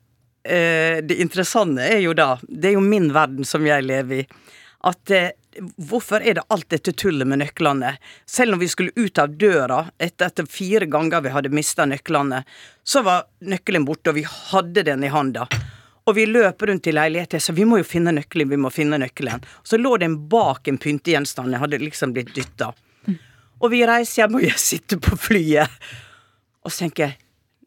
[0.44, 4.26] det interessante er jo da, det er jo min verden som jeg lever i,
[4.90, 5.30] at eh,
[5.78, 7.96] hvorfor er det alt dette tullet med nøklene?
[8.26, 12.44] Selv om vi skulle ut av døra, etter, etter fire ganger vi hadde mista nøklene,
[12.84, 15.48] så var nøkkelen borte, og vi hadde den i handa.
[16.10, 18.98] Og vi løp rundt i leiligheten, så vi må jo finne nøkkelen, vi må finne
[19.02, 19.44] nøkkelen.
[19.64, 22.72] Så lå den bak en pyntegjenstand, jeg hadde liksom blitt dytta.
[23.62, 25.70] Og vi reiser hjem, og jeg sitter på flyet.
[26.66, 27.20] Og så tenker jeg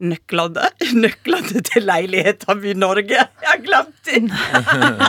[0.03, 0.65] Nøklene
[1.05, 3.15] Nøklene til leiligheten min i Norge!
[3.15, 4.27] Jeg har glemt dem!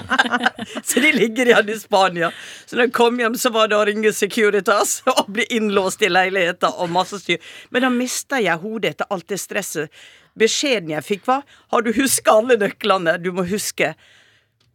[0.88, 2.30] så de ligger igjen i Spania.
[2.66, 6.12] Så når jeg kom hjem, så var det å ringe Securitas og bli innlåst i
[6.12, 7.42] leiligheten og masse styr.
[7.74, 10.04] Men da mista jeg hodet etter alt det stresset.
[10.38, 13.16] Beskjeden jeg fikk, var Har du huska alle nøklene?
[13.18, 13.94] Du må huske.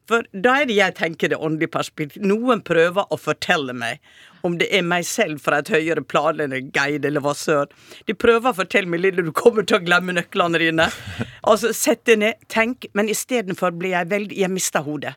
[0.10, 2.26] For da er det jeg tenker det åndelige perspektiv.
[2.26, 4.02] Noen prøver å fortelle meg
[4.47, 7.73] om det er meg selv fra et høyere plan enn en guide eller hva søren.
[8.08, 10.89] De prøver å fortelle meg lille, du kommer til å glemme nøklene dine.
[11.41, 12.86] Altså, sett deg ned, tenk.
[12.93, 15.15] Men istedenfor blir jeg veldig Jeg mister hodet.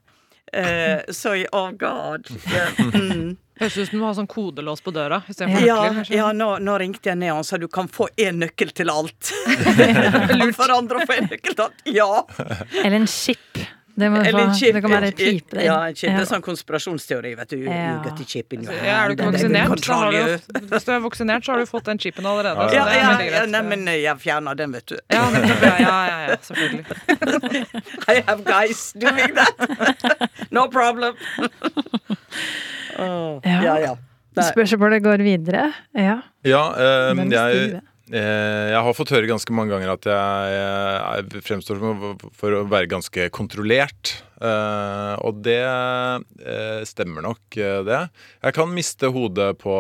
[0.55, 2.31] Uh, så oh god.
[2.49, 3.35] Ja, mm.
[3.61, 5.21] Høres ut som du har sånn kodelås på døra
[5.63, 5.79] Ja,
[6.11, 9.31] ja nå, nå ringte jeg ned og sa du kan få én nøkkel til alt.
[10.59, 11.85] For andre å få en nøkkel til alt.
[11.87, 12.25] Ja.
[12.83, 13.63] Eller en chip.
[13.95, 15.61] Det, må Eller en det kan være pipe.
[15.63, 16.11] Ja, en chip.
[16.11, 17.61] Det er sånn konspirasjonsteori, vet du.
[17.63, 17.77] Ja.
[17.93, 20.89] You got the chip in your Ja, er du ikke vaksinert, så har du, hvis
[20.89, 22.67] du er vaksinert, så har du fått den chipen allerede.
[22.75, 24.97] Ja, ja, ja, nei, men jeg fjerna den, vet du.
[25.15, 26.85] ja, men, ja, ja, ja, ja, selvfølgelig.
[28.17, 30.31] I have guys doing that.
[30.51, 31.15] No problem.
[32.99, 33.63] oh, Ja.
[33.63, 33.95] ja, ja.
[34.35, 34.51] Nei.
[34.51, 35.69] Spørsmålet går videre.
[35.95, 36.19] Ja.
[36.43, 36.63] Ja,
[37.13, 37.81] um, Hvem jeg,
[38.13, 41.79] jeg har fått høre ganske mange ganger at jeg, fremstår
[42.37, 44.13] for å være ganske kontrollert.
[44.45, 48.03] Eh, og det eh, stemmer nok, eh, det.
[48.45, 49.79] Jeg kan miste hodet på,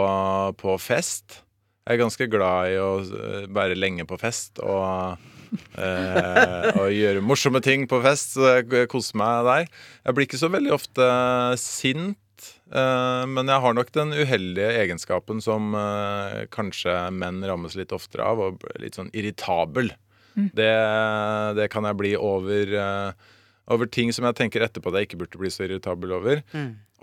[0.60, 1.42] på fest.
[1.84, 5.20] Jeg er ganske glad i å eh, være lenge på fest og
[5.76, 9.68] eh, og gjøre morsomme ting på fest, så jeg koser meg der.
[10.06, 11.08] Jeg blir ikke så veldig ofte
[11.60, 12.23] sint, eh,
[13.30, 18.40] men jeg har nok den uheldige egenskapen som eh, kanskje menn rammes litt oftere av,
[18.42, 19.92] og litt sånn irritabel.
[20.34, 20.72] Det,
[21.54, 23.36] det kan jeg bli over, eh,
[23.70, 26.42] over ting som jeg tenker etterpå at jeg ikke burde bli så irritabel over.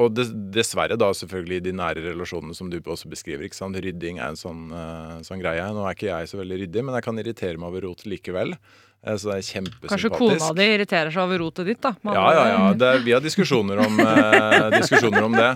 [0.02, 3.46] Og des, dessverre da selvfølgelig de nære relasjonene som du også beskriver.
[3.46, 3.78] ikke sant?
[3.78, 5.64] Rydding er en sånn, eh, sånn greie.
[5.76, 8.56] Nå er ikke jeg så veldig ryddig, men jeg kan irritere meg over rot likevel.
[9.02, 9.90] Eh, så det er kjempesympatisk.
[9.92, 11.92] Kanskje kona di irriterer seg over rotet ditt, da.
[12.06, 12.62] Ja, ja, ja.
[12.78, 15.52] Det er, vi har diskusjoner om, eh, diskusjoner om det.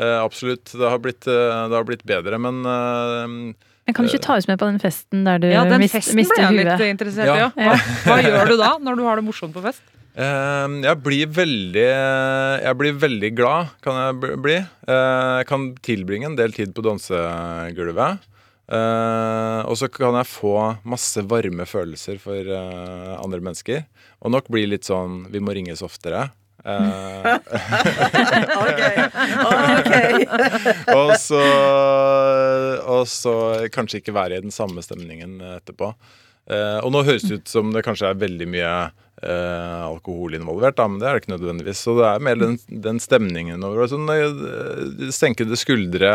[0.00, 0.72] Eh, absolutt.
[0.74, 3.36] Det har, blitt, eh, det har blitt bedre, men eh,
[3.86, 5.94] Men kan du ikke ta oss med på den festen der du Ja, den mis,
[5.94, 6.90] festen mister jeg litt huet?
[6.94, 7.38] interessert i.
[7.40, 7.48] Ja.
[7.56, 7.78] Ja.
[7.78, 9.82] Hva, hva gjør du da, når du har det morsomt på fest?
[10.18, 14.56] Eh, jeg blir veldig Jeg blir veldig glad, kan jeg bli.
[14.90, 18.26] Eh, jeg kan tilbringe en del tid på dansegulvet.
[18.70, 20.54] Eh, og så kan jeg få
[20.86, 23.82] masse varme følelser for uh, andre mennesker.
[24.22, 26.28] Og nok blir litt sånn Vi må ringes oftere.
[26.60, 27.38] Uh,
[28.60, 28.80] Ok.
[29.80, 30.26] okay.
[30.98, 31.40] og så
[32.84, 33.34] Og så
[33.72, 35.94] kanskje ikke være i den samme stemningen etterpå.
[36.50, 38.70] Og nå høres det ut som det kanskje er veldig mye
[39.22, 41.82] eh, alkohol involvert, da, men det er det ikke nødvendigvis.
[41.86, 44.08] Så det er mer den, den stemningen over sånn,
[45.14, 46.12] Senkede skuldre,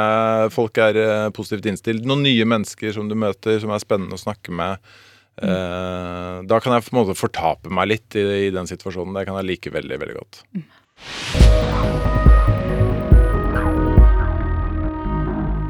[0.56, 2.08] folk er eh, positivt innstilt.
[2.08, 4.94] Noen nye mennesker som du møter, som er spennende å snakke med.
[5.42, 9.16] Eh, da kan jeg på en måte fortape meg litt i, i den situasjonen.
[9.18, 11.95] Det kan jeg like veldig, veldig godt.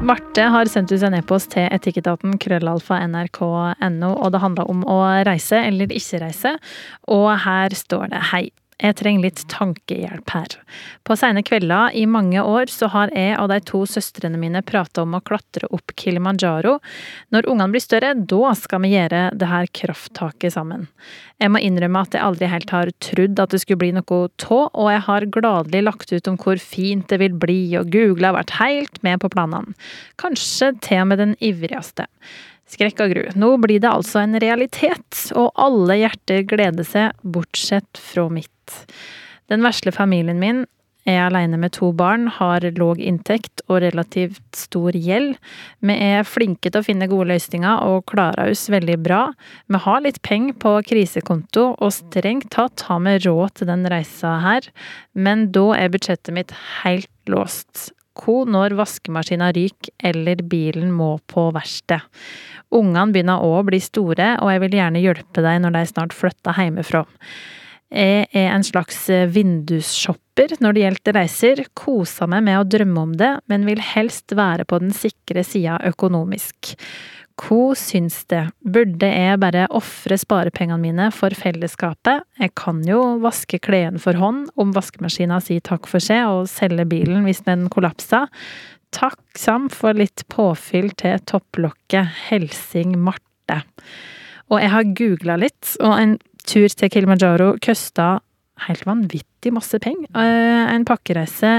[0.06, 5.00] Marte har sendt ut en e-post til etikketaten krøllalfa nrk.no, og det handla om å
[5.26, 6.52] reise eller ikke reise.
[7.10, 8.44] Og her står det hei.
[8.76, 10.54] Jeg trenger litt tankehjelp her.
[11.00, 15.00] På sene kvelder i mange år så har jeg og de to søstrene mine prata
[15.06, 16.74] om å klatre opp Kilimanjaro.
[17.32, 20.84] Når ungene blir større, da skal vi gjøre det her krafttaket sammen.
[21.40, 24.58] Jeg må innrømme at jeg aldri helt har trodd at det skulle bli noe tå,
[24.68, 28.36] og jeg har gladelig lagt ut om hvor fint det vil bli, og Google har
[28.36, 29.72] vært helt med på planene.
[30.20, 32.10] Kanskje til og med den ivrigste.
[32.68, 33.24] Skrekk og gru.
[33.38, 38.52] Nå blir det altså en realitet, og alle hjerter gleder seg, bortsett fra mitt.
[39.50, 40.64] Den vesle familien min
[41.06, 45.36] er alene med to barn, har låg inntekt og relativt stor gjeld.
[45.86, 49.20] Vi er flinke til å finne gode løsninger og klarer oss veldig bra.
[49.70, 54.38] Vi har litt penger på krisekonto, og strengt tatt har vi råd til den reisa
[54.42, 54.66] her,
[55.14, 57.92] men da er budsjettet mitt helt låst.
[58.16, 62.00] Hvor når vaskemaskina ryker eller bilen må på verksted?
[62.74, 66.16] Ungene begynner òg å bli store, og jeg vil gjerne hjelpe deg når de snart
[66.16, 67.04] flytter hjemmefra.
[67.92, 73.12] Jeg er en slags vindusshopper når det gjelder reiser, koser meg med å drømme om
[73.18, 76.74] det, men vil helst være på den sikre sida økonomisk.
[77.36, 82.24] Hva syns det, burde jeg bare ofre sparepengene mine for fellesskapet?
[82.40, 86.88] Jeg kan jo vaske klærne for hånd om vaskemaskina sier takk for seg, og selge
[86.88, 88.32] bilen hvis den kollapser.
[88.96, 92.08] Takksam for litt påfyll til topplokket.
[92.30, 93.60] Helsing Marte.
[94.48, 98.16] Og jeg har googla litt, og en tur til Kilimanjaro kosta
[98.66, 100.08] helt vanvittig masse penger.
[100.16, 101.58] En pakkereise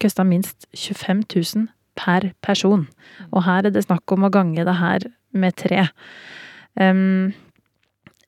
[0.00, 1.66] kosta minst 25 000
[1.98, 2.86] per person.
[3.32, 5.88] Og her er det snakk om å gange det her med tre.
[6.78, 7.32] Um,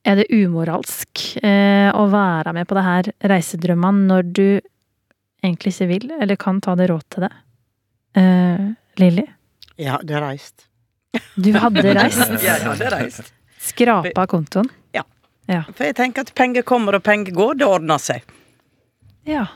[0.07, 4.49] er det umoralsk eh, å være med på det her reisedrømmene når du
[5.43, 7.33] egentlig ikke vil, eller kan ta det råd til det?
[8.23, 8.69] Eh,
[9.03, 9.27] Lilly?
[9.77, 10.69] Jeg hadde reist.
[11.35, 12.37] Du hadde reist?
[12.39, 13.33] Jeg hadde reist.
[13.67, 14.71] Skrapa kontoen?
[14.95, 15.03] Ja.
[15.51, 15.63] Ja.
[15.73, 18.27] For jeg tenker at penger kommer og penger går, det ordner seg.
[19.27, 19.47] Ja.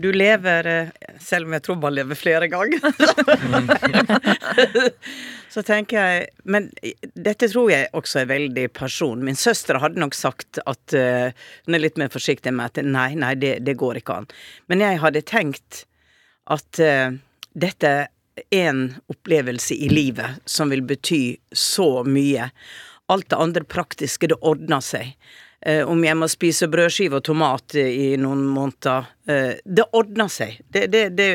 [0.00, 0.88] Du lever
[1.20, 2.80] Selv om jeg tror man lever flere ganger.
[5.52, 6.68] så tenker jeg Men
[7.12, 9.24] dette tror jeg også er veldig person.
[9.24, 11.28] Min søster hadde nok sagt at uh,
[11.66, 14.30] Hun er litt mer forsiktig med at nei, nei, det, det går ikke an.
[14.72, 15.84] Men jeg hadde tenkt
[16.50, 17.12] at uh,
[17.52, 18.08] dette er
[18.56, 22.48] en opplevelse i livet som vil bety så mye.
[23.10, 25.16] Alt det andre praktiske, det ordner seg.
[25.66, 29.10] Eh, om jeg må spise brødskive og tomat i noen måneder.
[29.28, 30.60] Eh, det ordner seg.
[30.72, 31.28] Det, det, det,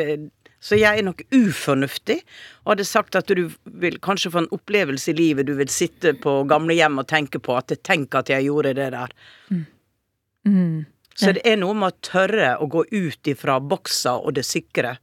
[0.65, 2.17] så jeg er nok ufornuftig
[2.63, 3.43] og hadde sagt at du
[3.83, 5.45] vil kanskje få en opplevelse i livet.
[5.45, 9.13] Du vil sitte på gamlehjem og tenke på at 'tenk at jeg gjorde det der'.
[9.51, 9.65] Mm.
[10.45, 10.85] Mm.
[11.15, 14.97] Så det er noe med å tørre å gå ut ifra boksa og det sikre.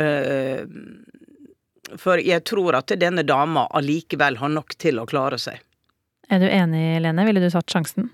[0.00, 0.66] Uh,
[2.00, 5.60] for jeg tror at denne dama allikevel har nok til å klare seg.
[6.30, 7.24] Er du enig, Lene?
[7.28, 8.10] Ville du tatt sjansen?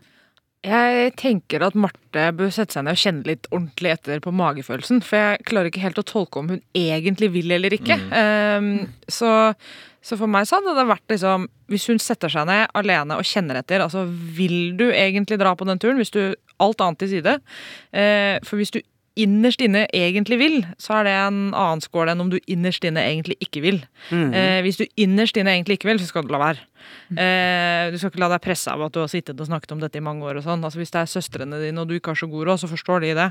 [0.66, 5.04] Jeg tenker at Marte bør sette seg ned og kjenne litt ordentlig etter på magefølelsen.
[5.06, 7.94] For jeg klarer ikke helt å tolke om hun egentlig vil eller ikke.
[8.00, 8.10] Mm.
[8.58, 9.30] Um, så,
[10.02, 13.28] så, for meg så hadde det vært liksom Hvis hun setter seg ned alene og
[13.28, 16.00] kjenner etter, altså vil du egentlig dra på den turen?
[16.02, 16.22] Hvis du
[16.58, 17.38] alt annet til side.
[17.94, 18.82] Uh, for hvis du
[19.18, 23.02] innerst inne egentlig vil, så er det en annen skål enn om du innerst inne
[23.02, 23.80] egentlig ikke vil.
[24.10, 24.30] Mm.
[24.32, 26.64] Eh, hvis du innerst inne egentlig ikke vil, så skal du la være.
[27.10, 29.80] Eh, du skal ikke la deg presse av at du har sittet og snakket om
[29.82, 30.38] dette i mange år.
[30.38, 30.64] og sånn.
[30.64, 33.04] Altså Hvis det er søstrene dine og du ikke har så god råd, så forstår
[33.04, 33.30] de det.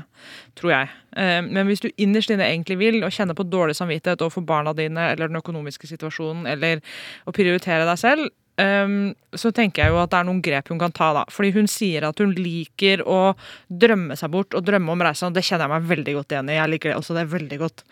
[0.58, 0.90] Tror jeg.
[1.16, 4.74] Eh, men hvis du innerst inne egentlig vil, og kjenner på dårlig samvittighet overfor barna
[4.76, 6.84] dine eller den økonomiske situasjonen, eller
[7.26, 10.80] å prioritere deg selv, Um, så tenker jeg jo at det er noen grep hun
[10.80, 11.22] kan ta, da.
[11.30, 13.36] Fordi hun sier at hun liker å
[13.70, 16.50] drømme seg bort og drømme om reisen, og det kjenner jeg meg veldig godt igjen
[16.50, 16.56] i.
[16.58, 17.84] Jeg liker det også det er veldig godt.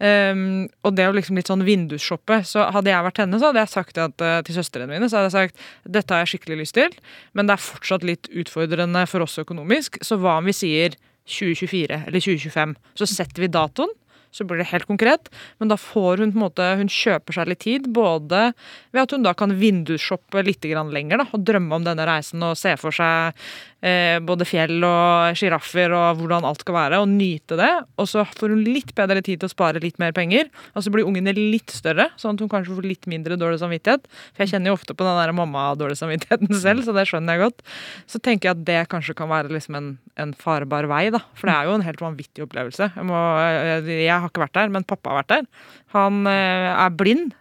[0.00, 0.44] Um,
[0.80, 2.40] og det jo liksom litt sånn vindusshoppe.
[2.48, 5.20] Så hadde jeg vært henne, så hadde jeg sagt at, uh, til søstrene mine så
[5.20, 5.66] hadde jeg sagt
[5.98, 6.94] dette har jeg skikkelig lyst til,
[7.36, 10.96] men det er fortsatt litt utfordrende for oss økonomisk, så hva om vi sier
[11.28, 12.74] 2024 eller 2025?
[13.00, 13.92] Så setter vi datoen
[14.34, 15.30] så blir det helt konkret.
[15.62, 18.48] Men da får hun på en måte, hun kjøper seg litt tid, både
[18.94, 22.58] ved at hun da kan vindusshoppe litt lenger da, og drømme om denne reisen og
[22.58, 23.38] se for seg
[23.84, 27.70] eh, både fjell og sjiraffer og hvordan alt skal være, og nyte det.
[28.00, 30.92] Og så får hun litt bedre tid til å spare litt mer penger, og så
[30.94, 34.08] blir ungene litt større, sånn at hun kanskje får litt mindre dårlig samvittighet.
[34.32, 37.44] For jeg kjenner jo ofte på den der mamma-dårlig samvittigheten selv, så det skjønner jeg
[37.46, 37.64] godt.
[38.10, 41.22] Så tenker jeg at det kanskje kan være liksom en, en farbar vei, da.
[41.38, 42.90] For det er jo en helt vanvittig opplevelse.
[42.96, 45.72] Jeg, må, jeg, jeg har ikke vært der, men pappa har vært der.
[45.94, 47.34] Han eh, er blind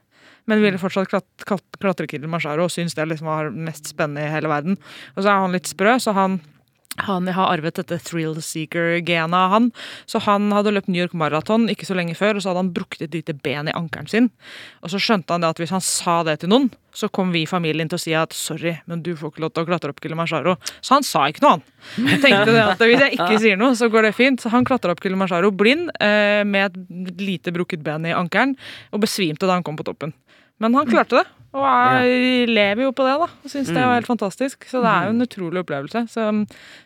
[0.50, 4.80] men ville fortsatt klatre Kilimanjaro og syns det liksom var mest spennende i hele verden.
[5.16, 6.42] Og så er han litt sprø, så han
[6.96, 9.72] han har arvet dette thrill seeker-genet av han.
[10.06, 12.74] Så han hadde løpt New York Marathon ikke så lenge før, og så hadde han
[12.76, 14.30] brukt et lite ben i ankelen sin.
[14.86, 17.44] Og så skjønte han det at hvis han sa det til noen, så kom vi
[17.44, 19.94] i familien til å si at sorry, men du får ikke lov til å klatre
[19.94, 20.54] opp Kilimanjaro.
[20.86, 21.66] Så han sa ikke noe, han.
[21.98, 24.44] Han tenkte at hvis jeg ikke sier noe, så går det fint.
[24.44, 28.54] Så han klatra opp Kilimanjaro blind eh, med et lite brukket ben i ankelen,
[28.94, 30.14] og besvimte da han kom på toppen.
[30.62, 33.30] Men han klarte det, og jeg lever jo på det, da.
[33.30, 34.66] Og syns det var helt fantastisk.
[34.70, 36.06] Så det er jo en utrolig opplevelse.
[36.10, 36.28] Så,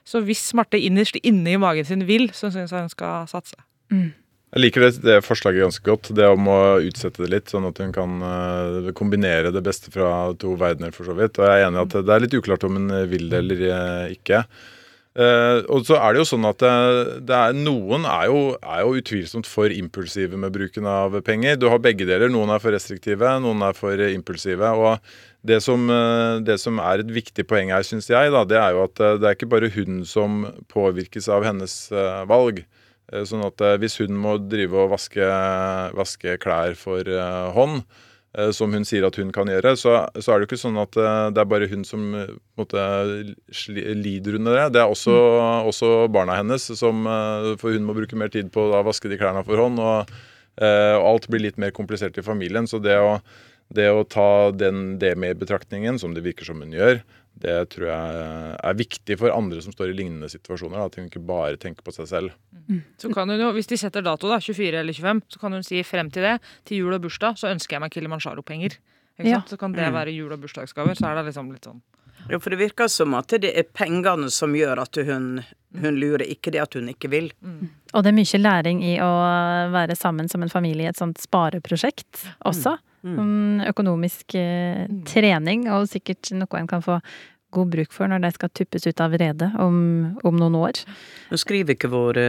[0.07, 3.59] så hvis Marte innerst inne i magen sin vil, så syns jeg hun skal satse.
[3.87, 6.11] Jeg liker det, det forslaget ganske godt.
[6.15, 10.33] Det om å utsette det litt, sånn at hun kan eh, kombinere det beste fra
[10.39, 11.39] to verdener, for så vidt.
[11.39, 13.63] Og jeg er enig i at det er litt uklart om hun vil det eller
[13.69, 14.43] eh, ikke.
[15.17, 16.73] Eh, og så er det jo sånn at det,
[17.25, 21.57] det er, noen er jo, er jo utvilsomt for impulsive med bruken av penger.
[21.57, 22.29] Du har begge deler.
[22.29, 24.69] Noen er for restriktive, noen er for impulsive.
[24.77, 25.01] og
[25.47, 28.75] det som, eh, det som er et viktig poeng her, syns jeg, da, det er
[28.75, 30.41] jo at eh, det er ikke bare hun som
[30.73, 32.63] påvirkes av hennes eh, valg.
[33.11, 35.29] Eh, Sånn at eh, hvis hun må drive og vaske,
[35.97, 38.03] vaske klær for eh, hånd, eh,
[38.53, 40.97] som hun sier at hun kan gjøre, så, så er det jo ikke sånn at
[40.99, 42.83] eh, det er bare hun som eh, måte,
[43.97, 44.65] lider under det.
[44.75, 45.15] Det er også,
[45.69, 49.17] også barna hennes, som, eh, for hun må bruke mer tid på å vaske de
[49.19, 49.81] klærne for hånd.
[49.81, 50.13] Og,
[50.61, 52.69] eh, og alt blir litt mer komplisert i familien.
[52.69, 53.17] Så det å,
[53.73, 57.01] det å ta den, det med i betraktningen, som det virker som hun gjør,
[57.41, 60.85] det tror jeg er viktig for andre som står i lignende situasjoner.
[60.87, 62.31] At hun ikke bare tenker på seg selv.
[62.99, 65.63] Så kan hun jo, Hvis de setter dato, da, 24 eller 25, så kan hun
[65.63, 68.77] si frem til det, til jul og bursdag, så ønsker jeg meg Kilimanjaro-penger.
[69.19, 69.39] Ikke Ja.
[69.39, 69.49] sant?
[69.49, 70.95] Så kan det være jul- og bursdagsgaver.
[70.97, 71.81] Så er det liksom litt sånn
[72.29, 75.43] Ja, for det virker som at det er pengene som gjør at hun,
[75.79, 77.31] hun lurer, ikke det at hun ikke vil.
[77.93, 81.17] Og det er mye læring i å være sammen som en familie i et sånt
[81.17, 82.73] spareprosjekt også.
[82.77, 82.83] Mm,
[83.67, 86.99] Økonomisk eh, trening, og sikkert noe en kan få
[87.55, 89.77] god bruk for når de skal tuppes ut av redet om,
[90.27, 90.81] om noen år.
[91.31, 92.25] Nå skriver ikke våre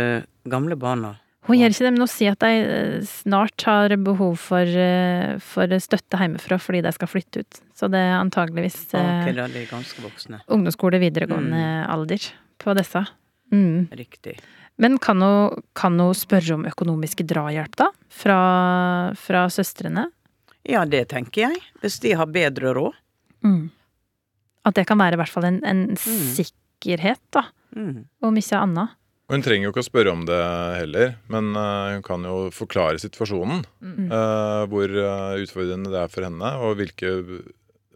[0.48, 1.16] gamle barna.
[1.48, 5.38] Hun gjør ikke det, men hun sier at de eh, snart har behov for, eh,
[5.40, 7.60] for støtte hjemmefra fordi de skal flytte ut.
[7.78, 10.42] Så det er antageligvis okay, eh, er ganske voksne.
[10.44, 12.28] ungdomsskole, videregående alder
[12.60, 13.06] på disse.
[13.54, 13.88] Mm.
[13.96, 14.36] Riktig.
[14.78, 17.88] Men kan hun, kan hun spørre om økonomisk drahjelp, da?
[18.12, 18.40] Fra,
[19.18, 20.04] fra søstrene?
[20.68, 21.60] Ja, det tenker jeg.
[21.82, 22.96] Hvis de har bedre råd.
[23.46, 23.68] Mm.
[24.68, 27.48] At det kan være i hvert fall en, en sikkerhet, da.
[27.76, 28.08] Mm.
[28.24, 28.96] Om ikke annet.
[29.28, 30.40] Og Hun trenger jo ikke å spørre om det
[30.78, 33.60] heller, men eh, hun kan jo forklare situasjonen.
[34.08, 37.10] eh, hvor eh, utfordrende det er for henne, og hvilke,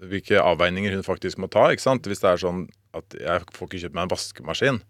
[0.04, 1.70] hvilke avveininger hun faktisk må ta.
[1.72, 2.08] ikke sant?
[2.08, 4.82] Hvis det er sånn at jeg får ikke kjøpt meg en vaskemaskin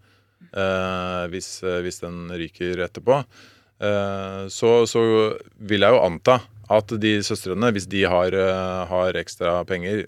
[0.50, 5.02] uh, hvis, hvis den ryker etterpå, uh, så, så
[5.62, 6.40] vil jeg jo anta
[6.78, 10.06] at de søstrene, hvis de har, eh, har ekstra penger,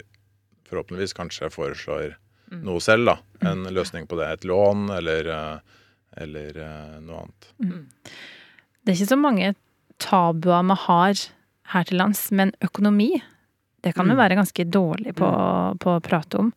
[0.69, 2.15] forhåpentligvis kanskje foreslår
[2.65, 3.17] noe selv, da.
[3.51, 4.27] En løsning på det.
[4.33, 5.59] Et lån eller, eh,
[6.25, 7.47] eller eh, noe annet.
[8.85, 9.53] Det er ikke så mange
[10.01, 11.23] tabuer vi har
[11.73, 13.21] her til lands, men økonomi,
[13.85, 14.17] det kan vi Mm.
[14.21, 15.29] være ganske dårlig på,
[15.79, 16.53] på å prate om.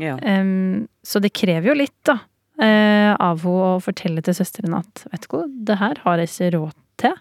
[0.00, 0.16] Ja.
[0.16, 2.18] Um, så det krever jo litt, da,
[2.60, 6.28] eh, av henne å fortelle til søstrene at vet du hva, det her har jeg
[6.28, 7.14] ikke råd til.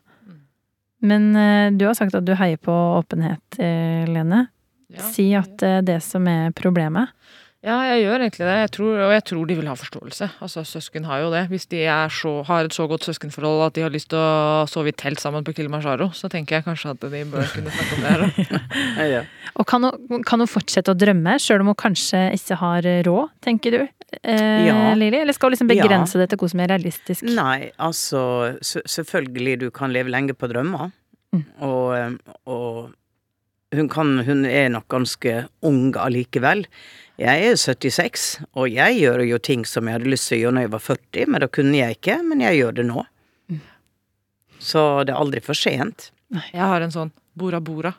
[1.01, 4.47] Men eh, du har sagt at du heier på åpenhet, eh, Lene.
[4.91, 5.05] ja.
[5.13, 7.13] Si at det er det som er problemet.
[7.59, 8.53] Ja, jeg gjør egentlig det.
[8.55, 10.27] Jeg tror, og jeg tror de vil ha forståelse.
[10.39, 11.41] Altså, Søsken har jo det.
[11.51, 14.63] Hvis de er så, har et så godt søskenforhold at de har lyst til å
[14.71, 17.97] sove i telt sammen på Kilimanjaro, så tenker jeg kanskje at de bør kunne snakke
[17.97, 18.23] om det her.
[18.23, 18.69] òg.
[19.01, 19.21] Ja, ja.
[19.59, 23.35] Og kan hun, kan hun fortsette å drømme, sjøl om hun kanskje ikke har råd,
[23.43, 23.81] tenker du?
[24.23, 24.93] Eh, Ja.
[24.95, 25.17] Lili?
[25.21, 25.83] Eller skal du liksom Ja.
[25.83, 27.23] begrense det til hva som er realistisk?
[27.23, 30.91] Nei, altså Selvfølgelig, du kan leve lenge på drømmer.
[31.33, 31.43] Mm.
[31.61, 32.91] Og, eh, og
[33.73, 36.65] hun, kan, hun er nok ganske ung allikevel.
[37.19, 40.53] Jeg er 76, og jeg gjør jo ting som jeg hadde lyst til å gjøre
[40.55, 42.23] når jeg var 40, men da kunne jeg ikke.
[42.25, 43.05] Men jeg gjør det nå.
[43.51, 43.59] Mm.
[44.59, 46.11] Så det er aldri for sent.
[46.31, 47.93] Jeg har en sånn Bora Bora.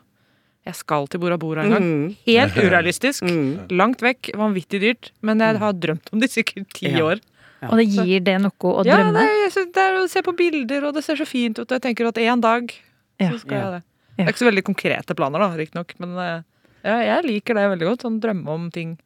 [0.65, 1.83] Jeg skal til Bora Bora en gang.
[1.85, 2.15] Mm.
[2.27, 3.23] Helt urealistisk.
[3.25, 3.67] Mm.
[3.73, 5.11] Langt vekk, vanvittig dyrt.
[5.25, 7.05] Men jeg har drømt om det i sikkert ti Ja.
[7.07, 7.21] år.
[7.69, 9.21] Og det gir det noe å Ja, drømme?
[9.21, 11.65] Ja, jeg synes det er å se på bilder, og det ser så fint ut.
[11.69, 12.71] Og jeg tenker at en dag
[13.19, 13.29] Ja.
[13.31, 13.63] så skal Ja.
[13.63, 13.83] jeg det.
[14.17, 15.93] Det er ikke så veldig konkrete planer, da, riktignok.
[15.99, 16.41] Men eh,
[16.85, 18.01] ja, jeg liker det veldig godt.
[18.05, 18.97] Sånn drømme om ting.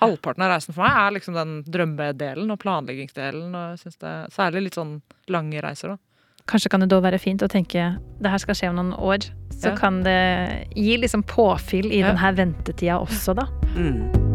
[0.00, 3.48] Halvparten av reisen for meg er liksom den drømmedelen og planleggingsdelen.
[3.52, 5.96] Og jeg synes det er Særlig litt sånn lange reiser, da.
[6.46, 9.18] Kanskje kan det da være fint å tenke det her skal skje om noen år.
[9.50, 9.76] Så Ja.
[9.76, 12.12] kan det gi liksom påfyll i Ja.
[12.12, 13.46] denne ventetida også, da.
[13.74, 14.25] Mm.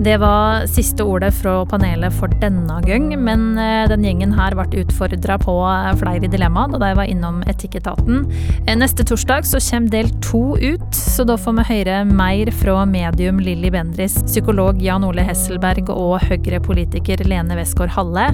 [0.00, 4.80] Det var siste ordet fra panelet for denne gang, men eh, den gjengen her ble
[4.80, 8.22] utfordra på eh, flere dilemmaer da de var innom Etikketaten.
[8.64, 12.86] Eh, neste torsdag så kommer del to ut, så da får vi høre mer fra
[12.88, 18.30] medium Lilly Bendris, psykolog Jan Ole Hesselberg og Høyre-politiker Lene Westgård Halle.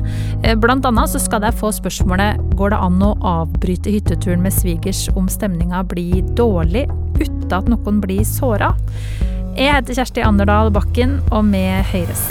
[0.62, 5.08] Blant annet så skal de få spørsmålet går det an å avbryte hytteturen med svigers
[5.18, 6.86] om stemninga blir dårlig
[7.18, 8.76] uten at noen blir såra.
[9.56, 12.26] Jeg heter Kjersti Anderdal Bakken, og med høres.